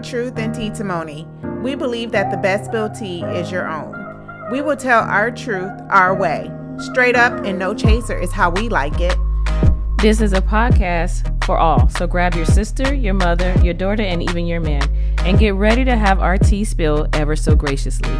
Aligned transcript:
Truth 0.00 0.38
and 0.38 0.54
Testimony, 0.54 1.26
we 1.62 1.74
believe 1.74 2.12
that 2.12 2.30
the 2.30 2.36
best 2.36 2.66
spilled 2.66 2.94
tea 2.94 3.22
is 3.24 3.50
your 3.50 3.68
own. 3.68 4.50
We 4.50 4.60
will 4.60 4.76
tell 4.76 5.02
our 5.02 5.30
truth 5.30 5.72
our 5.90 6.14
way. 6.14 6.50
Straight 6.78 7.16
up 7.16 7.44
and 7.44 7.58
no 7.58 7.74
chaser 7.74 8.18
is 8.18 8.32
how 8.32 8.50
we 8.50 8.68
like 8.68 9.00
it. 9.00 9.16
This 9.98 10.20
is 10.20 10.32
a 10.32 10.40
podcast 10.40 11.44
for 11.44 11.58
all, 11.58 11.88
so 11.88 12.06
grab 12.06 12.34
your 12.34 12.46
sister, 12.46 12.94
your 12.94 13.14
mother, 13.14 13.54
your 13.62 13.74
daughter, 13.74 14.02
and 14.02 14.22
even 14.22 14.46
your 14.46 14.60
man, 14.60 14.82
and 15.20 15.38
get 15.38 15.54
ready 15.54 15.84
to 15.84 15.96
have 15.96 16.20
our 16.20 16.38
tea 16.38 16.64
spilled 16.64 17.14
ever 17.14 17.36
so 17.36 17.54
graciously. 17.54 18.10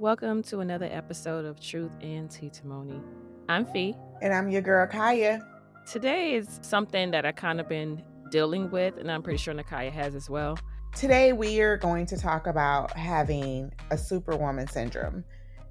Welcome 0.00 0.44
to 0.44 0.60
another 0.60 0.88
episode 0.92 1.44
of 1.44 1.58
Truth 1.58 1.90
and 2.00 2.30
Testimony. 2.30 3.00
I'm 3.48 3.66
Fee. 3.66 3.96
And 4.22 4.32
I'm 4.32 4.48
your 4.48 4.62
girl, 4.62 4.86
Kaya. 4.86 5.44
Today 5.90 6.34
is 6.34 6.60
something 6.62 7.10
that 7.10 7.26
I 7.26 7.32
kind 7.32 7.58
of 7.58 7.68
been 7.68 8.04
dealing 8.30 8.70
with, 8.70 8.96
and 8.96 9.10
I'm 9.10 9.24
pretty 9.24 9.38
sure 9.38 9.52
Nakaya 9.52 9.90
has 9.90 10.14
as 10.14 10.30
well. 10.30 10.56
Today, 10.94 11.32
we 11.32 11.60
are 11.62 11.76
going 11.76 12.06
to 12.06 12.16
talk 12.16 12.46
about 12.46 12.92
having 12.96 13.72
a 13.90 13.98
superwoman 13.98 14.68
syndrome, 14.68 15.24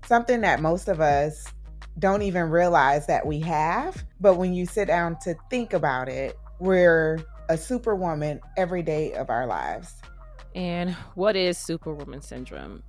something 0.05 0.41
that 0.41 0.61
most 0.61 0.89
of 0.89 0.99
us 0.99 1.45
don't 1.97 2.21
even 2.21 2.49
realize 2.49 3.07
that 3.07 3.25
we 3.25 3.39
have. 3.39 4.03
But 4.19 4.35
when 4.35 4.53
you 4.53 4.65
sit 4.65 4.89
down 4.89 5.15
to 5.21 5.37
think 5.49 5.71
about 5.71 6.09
it, 6.09 6.37
we're 6.59 7.19
a 7.47 7.57
superwoman 7.57 8.41
every 8.57 8.83
day 8.83 9.13
of 9.13 9.29
our 9.29 9.47
lives. 9.47 9.93
And 10.53 10.91
what 11.15 11.37
is 11.37 11.57
superwoman 11.57 12.21
syndrome? 12.21 12.83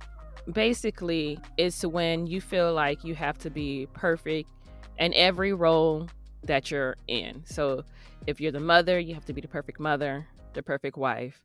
Basically, 0.53 1.39
it's 1.57 1.85
when 1.85 2.27
you 2.27 2.41
feel 2.41 2.73
like 2.73 3.03
you 3.03 3.15
have 3.15 3.37
to 3.39 3.49
be 3.49 3.87
perfect 3.93 4.49
in 4.97 5.13
every 5.13 5.53
role 5.53 6.07
that 6.43 6.71
you're 6.71 6.95
in. 7.07 7.43
So, 7.45 7.83
if 8.25 8.41
you're 8.41 8.51
the 8.51 8.59
mother, 8.59 8.99
you 8.99 9.13
have 9.13 9.25
to 9.25 9.33
be 9.33 9.41
the 9.41 9.47
perfect 9.47 9.79
mother, 9.79 10.27
the 10.53 10.63
perfect 10.63 10.97
wife, 10.97 11.41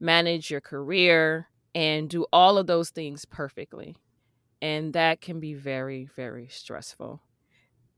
manage 0.00 0.50
your 0.50 0.60
career, 0.60 1.48
and 1.74 2.08
do 2.08 2.26
all 2.32 2.58
of 2.58 2.66
those 2.66 2.90
things 2.90 3.24
perfectly. 3.24 3.96
And 4.60 4.92
that 4.94 5.20
can 5.20 5.40
be 5.40 5.54
very, 5.54 6.08
very 6.16 6.48
stressful. 6.48 7.22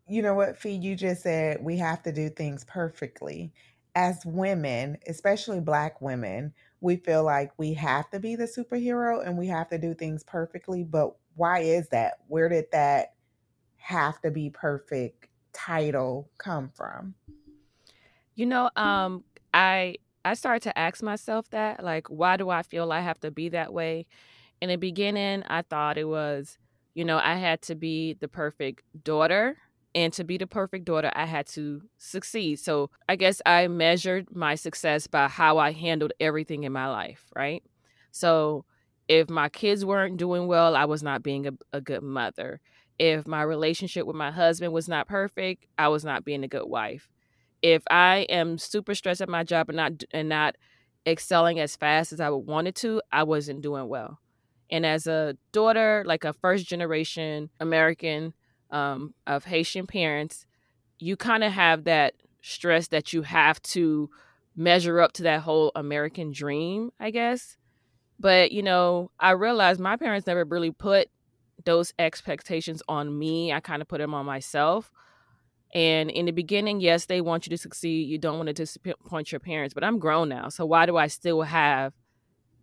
You 0.09 0.23
know 0.23 0.35
what, 0.35 0.59
Fee? 0.59 0.73
You 0.73 0.97
just 0.97 1.23
said 1.23 1.63
we 1.63 1.77
have 1.79 2.03
to 2.03 2.13
do 2.13 2.29
things 2.29 2.65
perfectly. 2.65 3.53
As 3.95 4.25
women, 4.25 4.99
especially 5.07 5.61
Black 5.61 6.01
women, 6.01 6.53
we 6.81 6.97
feel 6.97 7.25
like 7.25 7.53
we 7.59 7.75
have 7.75 8.11
to 8.11 8.21
be 8.21 8.37
the 8.37 8.45
superhero 8.45 9.27
and 9.27 9.37
we 9.37 9.47
have 9.49 9.69
to 9.69 9.79
do 9.79 9.95
things 9.95 10.25
perfectly. 10.25 10.83
But 10.85 11.15
why 11.35 11.61
is 11.61 11.89
that? 11.91 12.15
Where 12.29 12.49
did 12.49 12.67
that 12.73 13.15
have 13.77 14.21
to 14.23 14.31
be 14.31 14.51
perfect 14.51 15.29
title 15.53 16.31
come 16.39 16.71
from? 16.75 17.15
You 18.35 18.47
know, 18.47 18.71
um, 18.77 19.25
I 19.53 19.97
I 20.25 20.35
started 20.35 20.63
to 20.63 20.79
ask 20.79 21.03
myself 21.03 21.49
that, 21.51 21.83
like, 21.83 22.09
why 22.09 22.37
do 22.37 22.51
I 22.51 22.63
feel 22.63 22.93
I 22.93 23.01
have 23.01 23.21
to 23.21 23.31
be 23.31 23.51
that 23.51 23.73
way? 23.73 24.07
In 24.61 24.69
the 24.69 24.77
beginning, 24.77 25.43
I 25.47 25.63
thought 25.63 25.99
it 25.99 26.05
was, 26.05 26.59
you 26.95 27.05
know, 27.05 27.19
I 27.19 27.35
had 27.37 27.63
to 27.63 27.75
be 27.75 28.15
the 28.15 28.29
perfect 28.29 28.83
daughter. 29.05 29.57
And 29.95 30.13
to 30.13 30.25
be 30.25 30.39
the 30.39 30.47
perfect 30.47 30.85
daughter, 30.85 31.11
I 31.15 31.27
had 31.27 31.47
to 31.49 31.83
succeed. 31.99 32.61
So 32.61 32.91
I 33.09 33.17
guess 33.17 33.43
I 33.45 33.67
measured 33.67 34.35
my 34.35 34.55
success 34.55 35.07
by 35.09 35.27
how 35.29 35.59
I 35.59 35.73
handled 35.73 36.13
everything 36.21 36.63
in 36.63 36.73
my 36.73 36.89
life, 36.89 37.25
right? 37.35 37.63
So 38.13 38.65
if 39.09 39.29
my 39.29 39.49
kids 39.49 39.85
weren't 39.85 40.17
doing 40.17 40.47
well, 40.47 40.77
I 40.77 40.85
was 40.85 41.03
not 41.03 41.25
being 41.25 41.49
a, 41.49 41.53
a 41.73 41.81
good 41.81 42.03
mother. 42.03 42.61
If 43.01 43.27
my 43.27 43.43
relationship 43.43 44.07
with 44.07 44.15
my 44.15 44.31
husband 44.31 44.73
was 44.73 44.89
not 44.89 45.09
perfect, 45.09 45.67
I 45.77 45.89
was 45.89 46.05
not 46.05 46.25
being 46.25 46.45
a 46.45 46.49
good 46.49 46.67
wife. 46.67 47.09
If 47.63 47.83
I 47.91 48.27
am 48.29 48.59
super 48.59 48.95
stressed 48.95 49.21
at 49.21 49.29
my 49.29 49.43
job 49.43 49.69
and 49.69 49.77
not 49.77 49.93
and 50.13 50.29
not 50.29 50.57
excelling 51.07 51.59
as 51.59 51.77
fast 51.77 52.13
as 52.13 52.21
I 52.21 52.31
would 52.31 52.47
wanted 52.47 52.75
to, 52.77 53.03
I 53.11 53.25
wasn't 53.25 53.63
doing 53.63 53.89
well. 53.89 54.21
And 54.71 54.87
as 54.87 55.07
a 55.07 55.37
daughter, 55.53 56.05
like 56.07 56.25
a 56.25 56.33
first 56.33 56.67
generation 56.67 57.51
American 57.59 58.35
um, 58.71 59.15
of 59.27 59.45
Haitian 59.45 59.87
parents, 59.87 60.47
you 60.99 61.17
kind 61.17 61.45
of 61.45 61.53
have 61.53 61.85
that 61.85 62.15
stress 62.43 62.89
that 62.89 63.13
you 63.13 63.23
have 63.23 63.61
to 63.63 64.11
measure 64.57 65.01
up 65.01 65.13
to 65.13 65.23
that 65.25 65.41
whole 65.41 65.73
American 65.75 66.33
dream, 66.33 66.91
I 66.99 67.11
guess. 67.11 67.57
But, 68.19 68.53
you 68.53 68.63
know, 68.63 69.11
I 69.19 69.31
realized 69.31 69.81
my 69.81 69.97
parents 69.97 70.27
never 70.27 70.45
really 70.45 70.71
put 70.71 71.09
those 71.65 71.93
expectations 71.99 72.83
on 72.89 73.19
me. 73.19 73.53
I 73.53 73.61
kind 73.61 73.83
of 73.83 73.89
put 73.89 73.99
them 73.99 74.15
on 74.15 74.27
myself. 74.27 74.93
And 75.73 76.11
in 76.11 76.27
the 76.27 76.33
beginning, 76.33 76.81
yes, 76.81 77.07
they 77.07 77.21
want 77.21 77.47
you 77.47 77.51
to 77.51 77.59
succeed. 77.59 78.09
You 78.09 78.19
don't 78.19 78.37
want 78.37 78.49
to 78.49 78.53
disappoint 78.53 79.31
your 79.31 79.39
parents, 79.39 79.73
but 79.73 79.85
I'm 79.85 79.99
grown 79.99 80.29
now. 80.29 80.49
So 80.49 80.67
why 80.67 80.85
do 80.87 80.97
I 80.97 81.07
still 81.07 81.43
have 81.43 81.93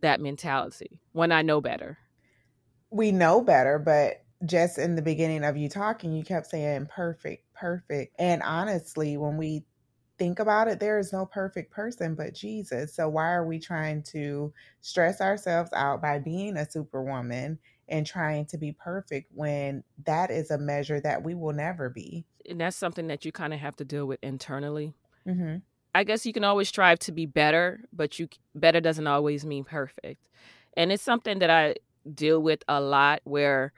that 0.01 0.19
mentality 0.19 1.01
when 1.13 1.31
I 1.31 1.41
know 1.41 1.61
better? 1.61 1.97
We 2.89 3.11
know 3.11 3.41
better, 3.41 3.79
but 3.79 4.23
just 4.45 4.77
in 4.77 4.95
the 4.95 5.01
beginning 5.01 5.43
of 5.43 5.57
you 5.57 5.69
talking, 5.69 6.13
you 6.13 6.23
kept 6.23 6.47
saying 6.47 6.87
perfect, 6.93 7.45
perfect. 7.53 8.15
And 8.19 8.41
honestly, 8.43 9.17
when 9.17 9.37
we 9.37 9.63
think 10.17 10.39
about 10.39 10.67
it, 10.67 10.79
there 10.79 10.99
is 10.99 11.13
no 11.13 11.25
perfect 11.25 11.71
person 11.71 12.15
but 12.15 12.33
Jesus. 12.33 12.95
So 12.95 13.09
why 13.09 13.31
are 13.31 13.45
we 13.45 13.59
trying 13.59 14.03
to 14.03 14.53
stress 14.81 15.21
ourselves 15.21 15.71
out 15.73 16.01
by 16.01 16.19
being 16.19 16.57
a 16.57 16.69
superwoman 16.69 17.59
and 17.87 18.05
trying 18.05 18.45
to 18.47 18.57
be 18.57 18.73
perfect 18.73 19.31
when 19.33 19.83
that 20.05 20.29
is 20.31 20.51
a 20.51 20.57
measure 20.57 20.99
that 21.01 21.23
we 21.23 21.35
will 21.35 21.53
never 21.53 21.89
be? 21.89 22.25
And 22.49 22.61
that's 22.61 22.77
something 22.77 23.07
that 23.07 23.25
you 23.25 23.31
kind 23.31 23.53
of 23.53 23.59
have 23.59 23.75
to 23.77 23.85
deal 23.85 24.05
with 24.05 24.19
internally. 24.23 24.93
Mm-hmm. 25.27 25.57
I 25.93 26.03
guess 26.03 26.25
you 26.25 26.33
can 26.33 26.43
always 26.43 26.67
strive 26.67 26.99
to 26.99 27.11
be 27.11 27.25
better, 27.25 27.81
but 27.91 28.19
you 28.19 28.29
better 28.53 28.79
doesn't 28.79 29.07
always 29.07 29.45
mean 29.45 29.63
perfect. 29.63 30.21
And 30.75 30.91
it's 30.91 31.03
something 31.03 31.39
that 31.39 31.49
I 31.49 31.75
deal 32.13 32.39
with 32.39 32.63
a 32.67 32.79
lot 32.79 33.21
where 33.23 33.73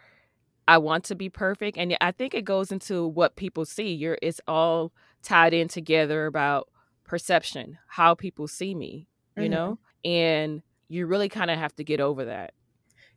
I 0.70 0.78
want 0.78 1.04
to 1.06 1.16
be 1.16 1.30
perfect. 1.30 1.78
And 1.80 1.98
I 2.00 2.12
think 2.12 2.36
it 2.36 2.46
goes 2.46 2.72
into 2.72 3.08
what 3.08 3.36
people 3.36 3.66
see. 3.66 3.92
You're 3.94 4.20
it's 4.22 4.40
all 4.48 4.94
tied 5.24 5.54
in 5.54 5.68
together 5.68 6.28
about 6.28 6.70
perception, 7.06 7.80
how 7.88 8.14
people 8.16 8.48
see 8.48 8.76
me, 8.76 9.08
you 9.36 9.50
Mhm. 9.50 9.50
know? 9.50 9.80
And 10.06 10.62
you 10.88 11.08
really 11.08 11.30
kind 11.30 11.52
of 11.52 11.58
have 11.58 11.76
to 11.78 11.84
get 11.84 12.00
over 12.00 12.26
that. 12.26 12.54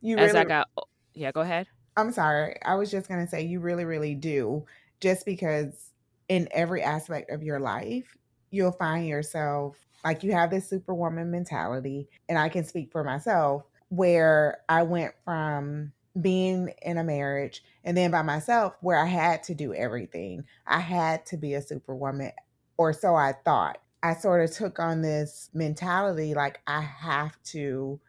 You 0.02 0.18
As 0.18 0.34
I 0.34 0.44
really, 0.44 0.46
got 0.46 0.68
yeah, 1.14 1.32
go 1.32 1.42
ahead. 1.42 1.68
I'm 1.96 2.12
sorry. 2.12 2.58
I 2.64 2.74
was 2.76 2.91
just 2.91 3.08
going 3.08 3.24
to 3.24 3.30
say, 3.30 3.42
you 3.42 3.60
really, 3.60 3.84
really 3.84 4.14
do. 4.14 4.64
Just 5.00 5.26
because 5.26 5.92
in 6.28 6.48
every 6.52 6.82
aspect 6.82 7.30
of 7.30 7.42
your 7.42 7.60
life, 7.60 8.16
you'll 8.50 8.72
find 8.72 9.06
yourself 9.06 9.76
like 10.04 10.22
you 10.22 10.32
have 10.32 10.50
this 10.50 10.68
superwoman 10.68 11.30
mentality. 11.30 12.08
And 12.28 12.38
I 12.38 12.48
can 12.48 12.64
speak 12.64 12.91
for 12.92 13.04
myself 13.04 13.64
where 13.88 14.62
I 14.68 14.82
went 14.84 15.14
from 15.24 15.92
being 16.20 16.72
in 16.82 16.98
a 16.98 17.04
marriage 17.04 17.62
and 17.84 17.96
then 17.96 18.10
by 18.10 18.22
myself 18.22 18.74
where 18.80 18.98
I 18.98 19.06
had 19.06 19.42
to 19.44 19.54
do 19.54 19.72
everything. 19.74 20.44
I 20.66 20.80
had 20.80 21.24
to 21.26 21.36
be 21.36 21.54
a 21.54 21.62
superwoman, 21.62 22.32
or 22.76 22.92
so 22.92 23.14
I 23.14 23.32
thought. 23.44 23.78
I 24.02 24.14
sort 24.14 24.42
of 24.42 24.50
took 24.50 24.78
on 24.78 25.02
this 25.02 25.48
mentality 25.54 26.34
like 26.34 26.60
I 26.66 26.80
have 26.80 27.40
to 27.44 28.00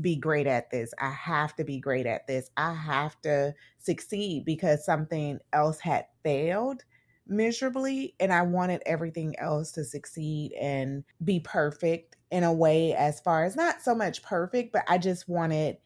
be 0.00 0.16
great 0.16 0.46
at 0.46 0.70
this. 0.70 0.92
I 1.00 1.10
have 1.10 1.54
to 1.56 1.64
be 1.64 1.78
great 1.78 2.06
at 2.06 2.26
this. 2.26 2.50
I 2.56 2.74
have 2.74 3.20
to 3.22 3.54
succeed 3.78 4.44
because 4.44 4.84
something 4.84 5.38
else 5.52 5.80
had 5.80 6.06
failed 6.22 6.84
miserably 7.26 8.14
and 8.20 8.32
I 8.32 8.42
wanted 8.42 8.82
everything 8.84 9.38
else 9.38 9.72
to 9.72 9.84
succeed 9.84 10.52
and 10.60 11.04
be 11.24 11.40
perfect 11.40 12.16
in 12.30 12.44
a 12.44 12.52
way 12.52 12.94
as 12.94 13.20
far 13.20 13.44
as 13.44 13.56
not 13.56 13.80
so 13.80 13.94
much 13.94 14.22
perfect, 14.22 14.72
but 14.72 14.84
I 14.88 14.98
just 14.98 15.28
wanted 15.28 15.76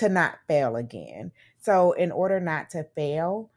to 0.00 0.08
not 0.08 0.38
fail 0.48 0.76
again. 0.76 1.32
So 1.58 1.92
in 1.92 2.10
order 2.10 2.40
not 2.40 2.70
to 2.70 2.84
fail, 2.94 3.50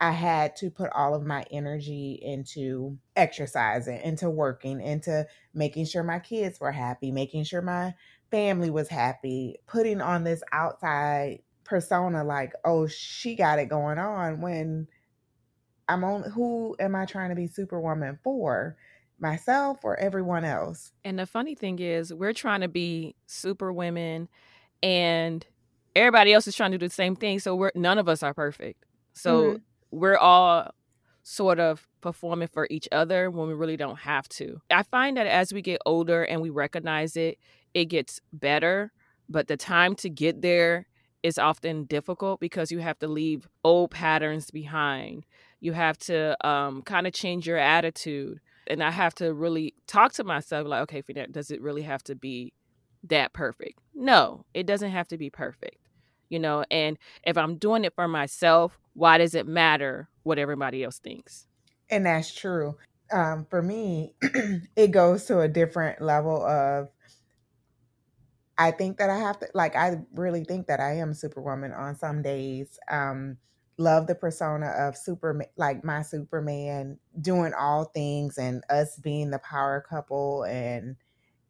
I 0.00 0.12
had 0.12 0.54
to 0.56 0.70
put 0.70 0.90
all 0.94 1.14
of 1.14 1.26
my 1.26 1.44
energy 1.50 2.18
into 2.22 2.98
exercising, 3.16 4.00
into 4.02 4.30
working, 4.30 4.80
into 4.80 5.26
making 5.54 5.86
sure 5.86 6.04
my 6.04 6.20
kids 6.20 6.60
were 6.60 6.70
happy, 6.70 7.10
making 7.10 7.44
sure 7.44 7.62
my 7.62 7.94
family 8.30 8.70
was 8.70 8.88
happy, 8.88 9.56
putting 9.66 10.00
on 10.00 10.24
this 10.24 10.42
outside 10.52 11.40
persona 11.64 12.22
like, 12.22 12.52
oh, 12.64 12.86
she 12.86 13.34
got 13.34 13.58
it 13.58 13.68
going 13.68 13.98
on 13.98 14.40
when 14.40 14.86
I'm 15.88 16.04
on 16.04 16.30
who 16.30 16.76
am 16.78 16.94
I 16.94 17.06
trying 17.06 17.30
to 17.30 17.34
be 17.34 17.46
superwoman 17.46 18.18
for? 18.22 18.76
Myself 19.20 19.80
or 19.82 19.98
everyone 19.98 20.44
else? 20.44 20.92
And 21.02 21.18
the 21.18 21.26
funny 21.26 21.56
thing 21.56 21.80
is, 21.80 22.14
we're 22.14 22.32
trying 22.32 22.60
to 22.60 22.68
be 22.68 23.16
super 23.26 23.72
women 23.72 24.28
and 24.80 25.44
everybody 25.98 26.32
else 26.32 26.46
is 26.46 26.56
trying 26.56 26.72
to 26.72 26.78
do 26.78 26.88
the 26.88 26.94
same 26.94 27.16
thing. 27.16 27.38
So 27.38 27.54
we're 27.54 27.72
none 27.74 27.98
of 27.98 28.08
us 28.08 28.22
are 28.22 28.34
perfect. 28.34 28.84
So 29.12 29.42
mm-hmm. 29.42 29.56
we're 29.90 30.16
all 30.16 30.70
sort 31.22 31.60
of 31.60 31.86
performing 32.00 32.48
for 32.48 32.66
each 32.70 32.88
other 32.90 33.30
when 33.30 33.48
we 33.48 33.54
really 33.54 33.76
don't 33.76 33.98
have 33.98 34.28
to. 34.30 34.60
I 34.70 34.82
find 34.82 35.16
that 35.16 35.26
as 35.26 35.52
we 35.52 35.60
get 35.60 35.80
older 35.84 36.22
and 36.22 36.40
we 36.40 36.50
recognize 36.50 37.16
it, 37.16 37.38
it 37.74 37.86
gets 37.86 38.20
better, 38.32 38.92
but 39.28 39.46
the 39.46 39.56
time 39.56 39.94
to 39.96 40.08
get 40.08 40.40
there 40.40 40.86
is 41.22 41.38
often 41.38 41.84
difficult 41.84 42.40
because 42.40 42.70
you 42.70 42.78
have 42.78 42.98
to 43.00 43.08
leave 43.08 43.48
old 43.64 43.90
patterns 43.90 44.50
behind. 44.50 45.26
You 45.60 45.72
have 45.72 45.98
to 45.98 46.46
um, 46.46 46.82
kind 46.82 47.06
of 47.06 47.12
change 47.12 47.46
your 47.46 47.58
attitude. 47.58 48.40
And 48.66 48.82
I 48.82 48.90
have 48.90 49.14
to 49.16 49.34
really 49.34 49.74
talk 49.86 50.12
to 50.14 50.24
myself 50.24 50.66
like, 50.66 50.82
okay, 50.82 51.02
does 51.30 51.50
it 51.50 51.60
really 51.60 51.82
have 51.82 52.02
to 52.04 52.14
be 52.14 52.52
that 53.04 53.32
perfect? 53.32 53.80
No, 53.94 54.44
it 54.54 54.66
doesn't 54.66 54.90
have 54.90 55.08
to 55.08 55.18
be 55.18 55.30
perfect. 55.30 55.87
You 56.30 56.38
know, 56.38 56.64
and 56.70 56.98
if 57.24 57.38
I'm 57.38 57.56
doing 57.56 57.84
it 57.84 57.94
for 57.94 58.08
myself, 58.08 58.78
why 58.94 59.18
does 59.18 59.34
it 59.34 59.46
matter 59.46 60.08
what 60.24 60.38
everybody 60.38 60.84
else 60.84 60.98
thinks? 60.98 61.46
And 61.90 62.04
that's 62.06 62.34
true. 62.34 62.76
Um, 63.12 63.46
for 63.48 63.62
me, 63.62 64.14
it 64.76 64.90
goes 64.90 65.24
to 65.26 65.40
a 65.40 65.48
different 65.48 66.02
level 66.02 66.44
of 66.44 66.90
I 68.58 68.72
think 68.72 68.98
that 68.98 69.08
I 69.08 69.18
have 69.18 69.38
to 69.38 69.48
like 69.54 69.76
I 69.76 69.98
really 70.14 70.44
think 70.44 70.66
that 70.66 70.80
I 70.80 70.94
am 70.94 71.14
superwoman 71.14 71.72
on 71.72 71.94
some 71.94 72.22
days. 72.22 72.78
Um 72.90 73.38
love 73.80 74.08
the 74.08 74.14
persona 74.16 74.66
of 74.70 74.96
super 74.96 75.40
like 75.56 75.84
my 75.84 76.02
superman 76.02 76.98
doing 77.20 77.52
all 77.54 77.84
things 77.84 78.36
and 78.36 78.64
us 78.68 78.96
being 78.96 79.30
the 79.30 79.38
power 79.38 79.84
couple 79.88 80.42
and 80.42 80.96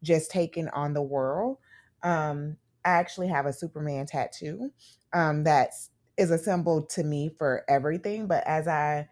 just 0.03 0.29
taking 0.29 0.69
on 0.69 0.93
the 0.93 1.01
world. 1.01 1.57
Um 2.03 2.57
I 2.89 2.99
actually 2.99 3.27
have 3.29 3.45
a 3.45 3.53
superman 3.53 4.05
tattoo 4.05 4.71
um 5.13 5.43
that 5.45 5.71
is 6.17 6.31
a 6.31 6.37
symbol 6.37 6.83
to 6.87 7.03
me 7.03 7.29
for 7.37 7.63
everything, 7.69 8.27
but 8.27 8.45
as 8.45 8.67
I 8.67 9.07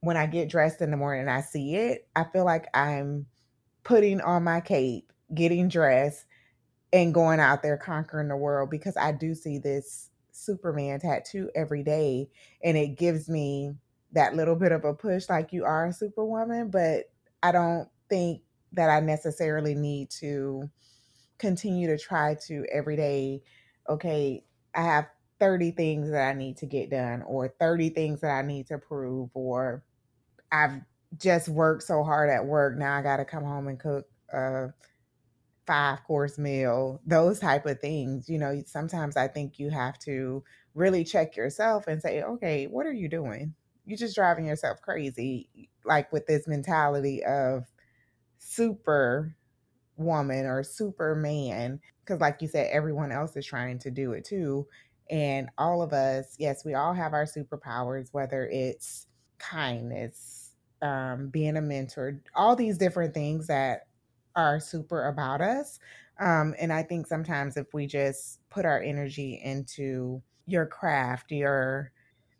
when 0.00 0.16
I 0.16 0.26
get 0.26 0.48
dressed 0.50 0.80
in 0.82 0.90
the 0.90 0.96
morning 0.96 1.22
and 1.22 1.30
I 1.30 1.40
see 1.40 1.76
it, 1.76 2.08
I 2.14 2.24
feel 2.24 2.44
like 2.44 2.68
I'm 2.74 3.26
putting 3.84 4.20
on 4.20 4.44
my 4.44 4.60
cape, 4.60 5.12
getting 5.34 5.68
dressed 5.68 6.26
and 6.92 7.14
going 7.14 7.40
out 7.40 7.62
there 7.62 7.76
conquering 7.76 8.28
the 8.28 8.36
world 8.36 8.70
because 8.70 8.96
I 8.96 9.12
do 9.12 9.34
see 9.34 9.58
this 9.58 10.10
Superman 10.32 11.00
tattoo 11.00 11.50
every 11.54 11.82
day 11.82 12.28
and 12.62 12.76
it 12.76 12.96
gives 12.98 13.28
me 13.28 13.74
that 14.12 14.36
little 14.36 14.56
bit 14.56 14.72
of 14.72 14.84
a 14.84 14.94
push 14.94 15.28
like 15.28 15.52
you 15.52 15.64
are 15.64 15.86
a 15.86 15.92
superwoman, 15.92 16.70
but 16.70 17.06
I 17.42 17.52
don't 17.52 17.88
think 18.08 18.42
that 18.72 18.90
I 18.90 19.00
necessarily 19.00 19.74
need 19.74 20.10
to 20.20 20.70
continue 21.38 21.88
to 21.88 21.98
try 21.98 22.36
to 22.46 22.64
every 22.72 22.96
day, 22.96 23.42
okay, 23.88 24.44
I 24.74 24.82
have 24.82 25.06
30 25.40 25.72
things 25.72 26.10
that 26.10 26.28
I 26.28 26.32
need 26.32 26.58
to 26.58 26.66
get 26.66 26.90
done 26.90 27.22
or 27.22 27.48
30 27.60 27.90
things 27.90 28.20
that 28.20 28.30
I 28.30 28.42
need 28.42 28.68
to 28.68 28.78
prove 28.78 29.30
or 29.34 29.84
I've 30.52 30.80
just 31.16 31.48
worked 31.48 31.82
so 31.82 32.02
hard 32.02 32.30
at 32.30 32.44
work 32.46 32.76
now 32.76 32.96
I 32.96 33.02
got 33.02 33.18
to 33.18 33.24
come 33.24 33.44
home 33.44 33.68
and 33.68 33.78
cook 33.78 34.06
a 34.32 34.68
five 35.66 36.02
course 36.04 36.38
meal, 36.38 37.00
those 37.06 37.38
type 37.40 37.66
of 37.66 37.80
things. 37.80 38.28
You 38.28 38.38
know, 38.38 38.62
sometimes 38.66 39.16
I 39.16 39.28
think 39.28 39.58
you 39.58 39.70
have 39.70 39.98
to 40.00 40.44
really 40.74 41.04
check 41.04 41.36
yourself 41.36 41.86
and 41.86 42.00
say, 42.02 42.22
okay, 42.22 42.66
what 42.66 42.86
are 42.86 42.92
you 42.92 43.08
doing? 43.08 43.54
You're 43.86 43.98
just 43.98 44.14
driving 44.14 44.46
yourself 44.46 44.80
crazy, 44.82 45.68
like 45.84 46.12
with 46.12 46.26
this 46.26 46.46
mentality 46.46 47.24
of 47.24 47.64
super 48.38 49.36
woman 49.96 50.46
or 50.46 50.62
superman. 50.62 51.80
Because, 52.04 52.20
like 52.20 52.42
you 52.42 52.48
said, 52.48 52.70
everyone 52.72 53.12
else 53.12 53.36
is 53.36 53.46
trying 53.46 53.78
to 53.80 53.90
do 53.90 54.12
it 54.12 54.24
too. 54.24 54.66
And 55.10 55.48
all 55.58 55.82
of 55.82 55.92
us, 55.92 56.34
yes, 56.38 56.64
we 56.64 56.74
all 56.74 56.94
have 56.94 57.12
our 57.12 57.24
superpowers, 57.24 58.08
whether 58.12 58.46
it's 58.46 59.06
kindness, 59.38 60.52
um, 60.82 61.28
being 61.28 61.56
a 61.56 61.60
mentor, 61.60 62.20
all 62.34 62.56
these 62.56 62.78
different 62.78 63.14
things 63.14 63.46
that 63.46 63.86
are 64.36 64.60
super 64.60 65.08
about 65.08 65.40
us. 65.40 65.78
Um, 66.18 66.54
and 66.58 66.72
I 66.72 66.82
think 66.82 67.06
sometimes 67.06 67.56
if 67.56 67.72
we 67.74 67.86
just 67.86 68.40
put 68.50 68.64
our 68.64 68.80
energy 68.80 69.40
into 69.42 70.22
your 70.46 70.66
craft, 70.66 71.32
your 71.32 71.90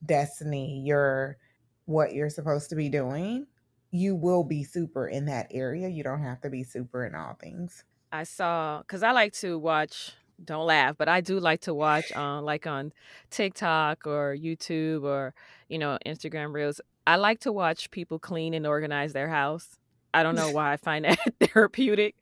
destiny, 0.05 0.83
your 0.85 1.39
what 1.87 2.15
you're 2.15 2.31
supposed 2.31 2.71
to 2.71 2.77
be 2.77 2.89
doing, 2.89 3.47
you 3.94 4.17
will 4.17 4.43
be 4.43 4.64
super 4.64 5.06
in 5.06 5.26
that 5.26 5.46
area. 5.52 5.88
You 5.88 6.02
don't 6.02 6.20
have 6.20 6.41
to 6.41 6.50
be 6.50 6.64
super 6.64 7.06
in 7.06 7.14
all 7.14 7.35
things. 7.41 7.85
I 8.11 8.25
saw 8.25 8.81
because 8.81 9.05
I 9.05 9.12
like 9.12 9.32
to 9.35 9.56
watch. 9.58 10.12
Don't 10.44 10.67
laugh, 10.67 10.96
but 10.99 11.08
I 11.08 11.20
do 11.20 11.38
like 11.38 11.61
to 11.61 11.73
watch 11.73 12.11
on 12.11 12.38
uh, 12.38 12.43
like 12.43 12.67
on 12.67 12.93
TikTok 13.31 14.05
or 14.05 14.37
YouTube 14.37 15.05
or 15.05 15.32
you 15.69 15.79
know 15.79 15.96
Instagram 16.05 16.52
Reels. 16.52 16.81
I 17.06 17.17
like 17.17 17.38
to 17.41 17.52
watch 17.52 17.88
people 17.93 18.19
clean 18.19 18.52
and 18.52 18.67
organize 18.67 19.12
their 19.12 19.29
house. 19.29 19.79
I 20.12 20.25
don't 20.25 20.35
know 20.35 20.50
why 20.52 20.73
I 20.73 20.76
find 20.76 21.05
that 21.05 21.20
therapeutic, 21.41 22.17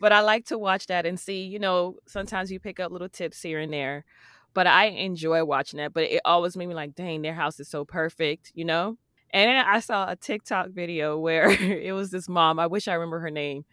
but 0.00 0.12
I 0.12 0.20
like 0.20 0.44
to 0.46 0.58
watch 0.58 0.88
that 0.88 1.06
and 1.06 1.18
see, 1.18 1.44
you 1.44 1.58
know, 1.58 1.96
sometimes 2.06 2.52
you 2.52 2.60
pick 2.60 2.78
up 2.78 2.92
little 2.92 3.08
tips 3.08 3.40
here 3.40 3.60
and 3.60 3.72
there. 3.72 4.04
But 4.52 4.66
I 4.66 4.86
enjoy 4.86 5.42
watching 5.44 5.78
that. 5.78 5.94
But 5.94 6.04
it 6.04 6.20
always 6.24 6.54
made 6.54 6.66
me 6.66 6.74
like, 6.74 6.94
dang, 6.94 7.22
their 7.22 7.34
house 7.34 7.58
is 7.58 7.68
so 7.68 7.84
perfect, 7.84 8.52
you 8.54 8.66
know? 8.66 8.98
And 9.34 9.50
then 9.50 9.66
I 9.66 9.80
saw 9.80 10.08
a 10.08 10.16
TikTok 10.16 10.70
video 10.70 11.18
where 11.18 11.50
it 11.60 11.92
was 11.92 12.10
this 12.10 12.28
mom, 12.28 12.60
I 12.60 12.68
wish 12.68 12.88
I 12.88 12.94
remember 12.94 13.18
her 13.18 13.30
name. 13.30 13.64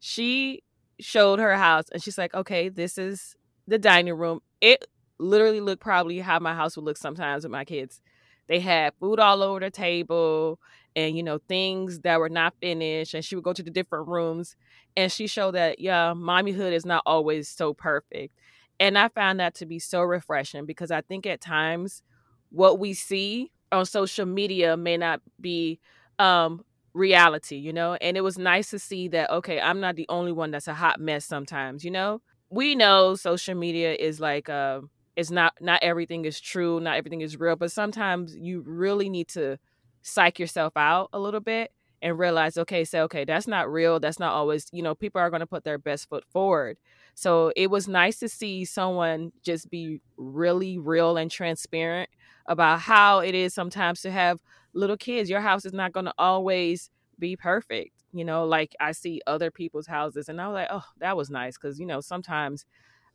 She 0.00 0.62
showed 0.98 1.38
her 1.38 1.56
house 1.56 1.84
and 1.92 2.02
she's 2.02 2.18
like, 2.18 2.34
okay, 2.34 2.70
this 2.70 2.98
is 2.98 3.36
the 3.68 3.78
dining 3.78 4.14
room. 4.14 4.40
It 4.62 4.86
literally 5.18 5.60
looked 5.60 5.82
probably 5.82 6.18
how 6.20 6.40
my 6.40 6.54
house 6.54 6.76
would 6.76 6.86
look 6.86 6.96
sometimes 6.96 7.44
with 7.44 7.52
my 7.52 7.64
kids. 7.64 8.00
They 8.48 8.60
had 8.60 8.94
food 8.98 9.20
all 9.20 9.42
over 9.42 9.60
the 9.60 9.70
table 9.70 10.58
and 10.96 11.16
you 11.16 11.22
know 11.22 11.38
things 11.48 12.00
that 12.00 12.20
were 12.20 12.28
not 12.28 12.54
finished 12.60 13.14
and 13.14 13.24
she 13.24 13.34
would 13.34 13.44
go 13.44 13.52
to 13.52 13.62
the 13.62 13.70
different 13.70 14.08
rooms 14.08 14.56
and 14.96 15.10
she 15.10 15.26
showed 15.26 15.52
that 15.52 15.80
yeah 15.80 16.12
mommyhood 16.14 16.72
is 16.72 16.86
not 16.86 17.02
always 17.06 17.48
so 17.48 17.74
perfect 17.74 18.34
and 18.78 18.96
i 18.98 19.08
found 19.08 19.40
that 19.40 19.54
to 19.54 19.66
be 19.66 19.78
so 19.78 20.02
refreshing 20.02 20.66
because 20.66 20.90
i 20.90 21.00
think 21.00 21.26
at 21.26 21.40
times 21.40 22.02
what 22.50 22.78
we 22.78 22.94
see 22.94 23.50
on 23.72 23.86
social 23.86 24.26
media 24.26 24.76
may 24.76 24.96
not 24.96 25.20
be 25.40 25.78
um 26.18 26.64
reality 26.94 27.56
you 27.56 27.72
know? 27.72 27.94
And 28.00 28.16
it 28.16 28.20
was 28.22 28.38
nice 28.38 28.70
to 28.70 28.78
see 28.78 29.08
that 29.08 29.30
okay 29.30 29.60
i'm 29.60 29.80
not 29.80 29.96
the 29.96 30.06
only 30.08 30.32
one 30.32 30.50
that's 30.50 30.68
a 30.68 30.74
hot 30.74 31.00
mess 31.00 31.24
sometimes 31.24 31.84
you 31.84 31.90
know? 31.90 32.20
We 32.50 32.74
know 32.76 33.16
social 33.16 33.54
media 33.54 33.94
is 33.94 34.20
like 34.20 34.48
uh 34.48 34.82
it's 35.16 35.30
not 35.30 35.54
not 35.60 35.82
everything 35.82 36.24
is 36.24 36.40
true 36.40 36.80
not 36.80 36.96
everything 36.96 37.20
is 37.20 37.38
real 37.38 37.56
but 37.56 37.72
sometimes 37.72 38.36
you 38.36 38.62
really 38.66 39.08
need 39.08 39.28
to 39.28 39.58
psych 40.02 40.38
yourself 40.38 40.72
out 40.76 41.08
a 41.12 41.18
little 41.18 41.40
bit 41.40 41.70
and 42.02 42.18
realize 42.18 42.58
okay 42.58 42.84
say 42.84 43.00
okay 43.00 43.24
that's 43.24 43.46
not 43.46 43.70
real 43.72 43.98
that's 43.98 44.18
not 44.18 44.32
always 44.32 44.66
you 44.72 44.82
know 44.82 44.94
people 44.94 45.20
are 45.20 45.30
going 45.30 45.40
to 45.40 45.46
put 45.46 45.64
their 45.64 45.78
best 45.78 46.08
foot 46.08 46.24
forward. 46.32 46.76
So 47.14 47.52
it 47.56 47.70
was 47.70 47.86
nice 47.88 48.18
to 48.18 48.28
see 48.28 48.64
someone 48.64 49.32
just 49.44 49.70
be 49.70 50.00
really 50.16 50.78
real 50.78 51.16
and 51.16 51.30
transparent 51.30 52.10
about 52.46 52.80
how 52.80 53.18
it 53.20 53.34
is 53.34 53.54
sometimes 53.54 54.00
to 54.02 54.10
have 54.10 54.40
little 54.74 54.96
kids 54.96 55.30
your 55.30 55.40
house 55.40 55.64
is 55.64 55.72
not 55.72 55.92
going 55.92 56.06
to 56.06 56.14
always 56.18 56.90
be 57.18 57.36
perfect 57.36 57.92
you 58.12 58.24
know 58.24 58.44
like 58.44 58.74
i 58.80 58.90
see 58.92 59.20
other 59.26 59.50
people's 59.50 59.86
houses 59.86 60.28
and 60.28 60.40
i 60.40 60.46
was 60.48 60.54
like 60.54 60.68
oh 60.70 60.84
that 60.98 61.16
was 61.16 61.30
nice 61.30 61.56
because 61.56 61.78
you 61.78 61.86
know 61.86 62.00
sometimes 62.00 62.64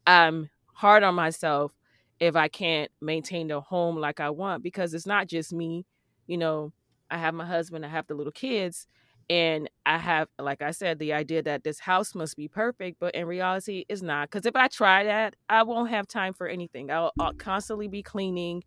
i'm 0.08 0.50
hard 0.74 1.04
on 1.04 1.16
myself 1.16 1.74
if 2.20 2.36
i 2.36 2.48
can't 2.48 2.92
maintain 3.02 3.48
the 3.48 3.60
home 3.62 3.98
like 3.98 4.20
i 4.20 4.30
want 4.30 4.64
because 4.64 4.94
it's 4.94 5.06
not 5.06 5.28
just 5.28 5.54
me 5.54 5.86
you 6.28 6.38
know 6.38 6.72
I 7.12 7.18
have 7.18 7.34
my 7.34 7.46
husband, 7.46 7.84
I 7.86 7.90
have 7.90 8.06
the 8.06 8.14
little 8.14 8.32
kids, 8.32 8.86
and 9.32 9.70
I 9.86 9.98
have, 9.98 10.28
like 10.40 10.62
I 10.62 10.72
said, 10.72 11.00
the 11.00 11.14
idea 11.14 11.42
that 11.44 11.64
this 11.64 11.80
house 11.80 12.14
must 12.14 12.36
be 12.38 12.48
perfect, 12.48 12.98
but 13.00 13.16
in 13.16 13.26
reality, 13.26 13.86
it's 13.90 14.02
not. 14.02 14.30
Because 14.30 14.46
if 14.46 14.56
I 14.56 14.68
try 14.68 15.04
that, 15.06 15.36
I 15.50 15.64
won't 15.64 15.90
have 15.90 16.08
time 16.08 16.34
for 16.34 16.48
anything. 16.48 16.92
I'll, 16.92 17.12
I'll 17.20 17.34
constantly 17.34 17.88
be 17.88 18.04
cleaning 18.04 18.64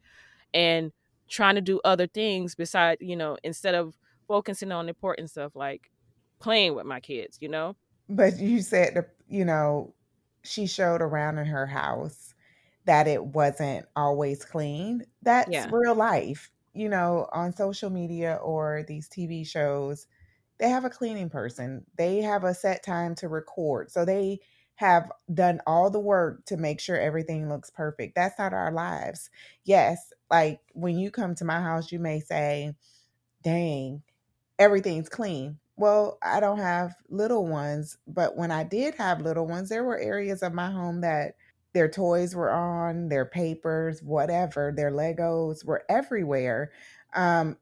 and 0.54 0.92
trying 1.28 1.54
to 1.54 1.60
do 1.60 1.80
other 1.84 2.06
things 2.06 2.54
besides, 2.54 3.00
you 3.00 3.16
know, 3.16 3.36
instead 3.42 3.74
of 3.74 3.96
focusing 4.28 4.72
on 4.72 4.88
important 4.88 5.30
stuff 5.30 5.52
like 5.54 5.90
playing 6.40 6.74
with 6.74 6.86
my 6.86 7.00
kids, 7.00 7.38
you 7.40 7.48
know? 7.48 7.76
But 8.08 8.38
you 8.38 8.60
said, 8.60 9.06
you 9.28 9.44
know, 9.44 9.94
she 10.42 10.66
showed 10.66 11.00
around 11.00 11.38
in 11.38 11.46
her 11.46 11.66
house 11.66 12.34
that 12.84 13.06
it 13.06 13.24
wasn't 13.24 13.86
always 13.96 14.44
clean. 14.44 15.04
That's 15.22 15.50
yeah. 15.50 15.70
real 15.70 15.94
life 15.94 16.50
you 16.74 16.88
know, 16.88 17.28
on 17.32 17.52
social 17.52 17.90
media 17.90 18.38
or 18.42 18.84
these 18.88 19.08
TV 19.08 19.44
shows, 19.44 20.06
they 20.58 20.68
have 20.68 20.84
a 20.84 20.90
cleaning 20.90 21.28
person. 21.28 21.84
They 21.96 22.22
have 22.22 22.44
a 22.44 22.54
set 22.54 22.82
time 22.82 23.14
to 23.16 23.28
record. 23.28 23.90
So 23.90 24.04
they 24.04 24.40
have 24.76 25.10
done 25.32 25.60
all 25.66 25.90
the 25.90 26.00
work 26.00 26.44
to 26.46 26.56
make 26.56 26.80
sure 26.80 26.98
everything 26.98 27.48
looks 27.48 27.70
perfect. 27.70 28.14
That's 28.14 28.38
not 28.38 28.54
our 28.54 28.72
lives. 28.72 29.28
Yes, 29.64 30.12
like 30.32 30.60
when 30.72 30.98
you 30.98 31.12
come 31.12 31.36
to 31.36 31.44
my 31.44 31.60
house, 31.60 31.92
you 31.92 32.00
may 32.00 32.20
say, 32.20 32.74
dang, 33.44 34.02
everything's 34.58 35.10
clean. 35.10 35.58
Well, 35.76 36.18
I 36.22 36.40
don't 36.40 36.58
have 36.58 36.94
little 37.10 37.46
ones, 37.46 37.98
but 38.06 38.36
when 38.36 38.50
I 38.50 38.64
did 38.64 38.94
have 38.96 39.22
little 39.22 39.46
ones, 39.46 39.68
there 39.68 39.84
were 39.84 39.98
areas 39.98 40.42
of 40.42 40.54
my 40.54 40.70
home 40.70 41.02
that 41.02 41.36
their 41.74 41.88
toys 41.88 42.34
were 42.34 42.50
on, 42.50 43.08
their 43.10 43.26
papers, 43.26 44.02
whatever, 44.02 44.72
their 44.76 44.90
Legos 44.92 45.64
were 45.64 45.84
everywhere. 45.88 46.72
Um, 47.14 47.58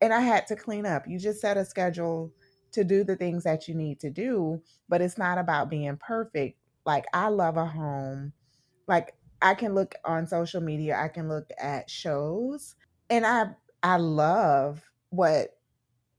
and 0.00 0.14
I 0.14 0.20
had 0.20 0.46
to 0.48 0.56
clean 0.56 0.86
up. 0.86 1.04
You 1.08 1.18
just 1.18 1.40
set 1.40 1.56
a 1.56 1.64
schedule 1.64 2.32
to 2.72 2.84
do 2.84 3.04
the 3.04 3.16
things 3.16 3.44
that 3.44 3.68
you 3.68 3.74
need 3.74 4.00
to 4.00 4.10
do, 4.10 4.62
but 4.88 5.02
it's 5.02 5.18
not 5.18 5.38
about 5.38 5.70
being 5.70 5.96
perfect. 5.96 6.58
Like, 6.86 7.06
I 7.14 7.28
love 7.28 7.56
a 7.56 7.66
home. 7.66 8.32
Like, 8.88 9.14
I 9.42 9.54
can 9.54 9.74
look 9.74 9.94
on 10.04 10.26
social 10.26 10.60
media, 10.60 10.98
I 10.98 11.08
can 11.08 11.28
look 11.28 11.50
at 11.58 11.90
shows, 11.90 12.76
and 13.08 13.26
I 13.26 13.54
I 13.82 13.96
love 13.96 14.90
what 15.10 15.58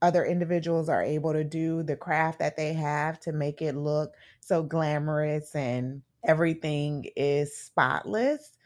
other 0.02 0.26
individuals 0.26 0.90
are 0.90 1.04
able 1.04 1.34
to 1.34 1.44
do, 1.44 1.84
the 1.84 1.96
craft 1.96 2.40
that 2.40 2.58
they 2.58 2.74
have 2.74 3.20
to 3.22 3.32
make 3.32 3.62
it 3.62 3.76
look 3.76 4.16
so 4.40 4.64
glamorous 4.64 5.56
and 5.56 6.02
everything 6.26 7.06
is 7.16 7.56
spotless. 7.56 8.58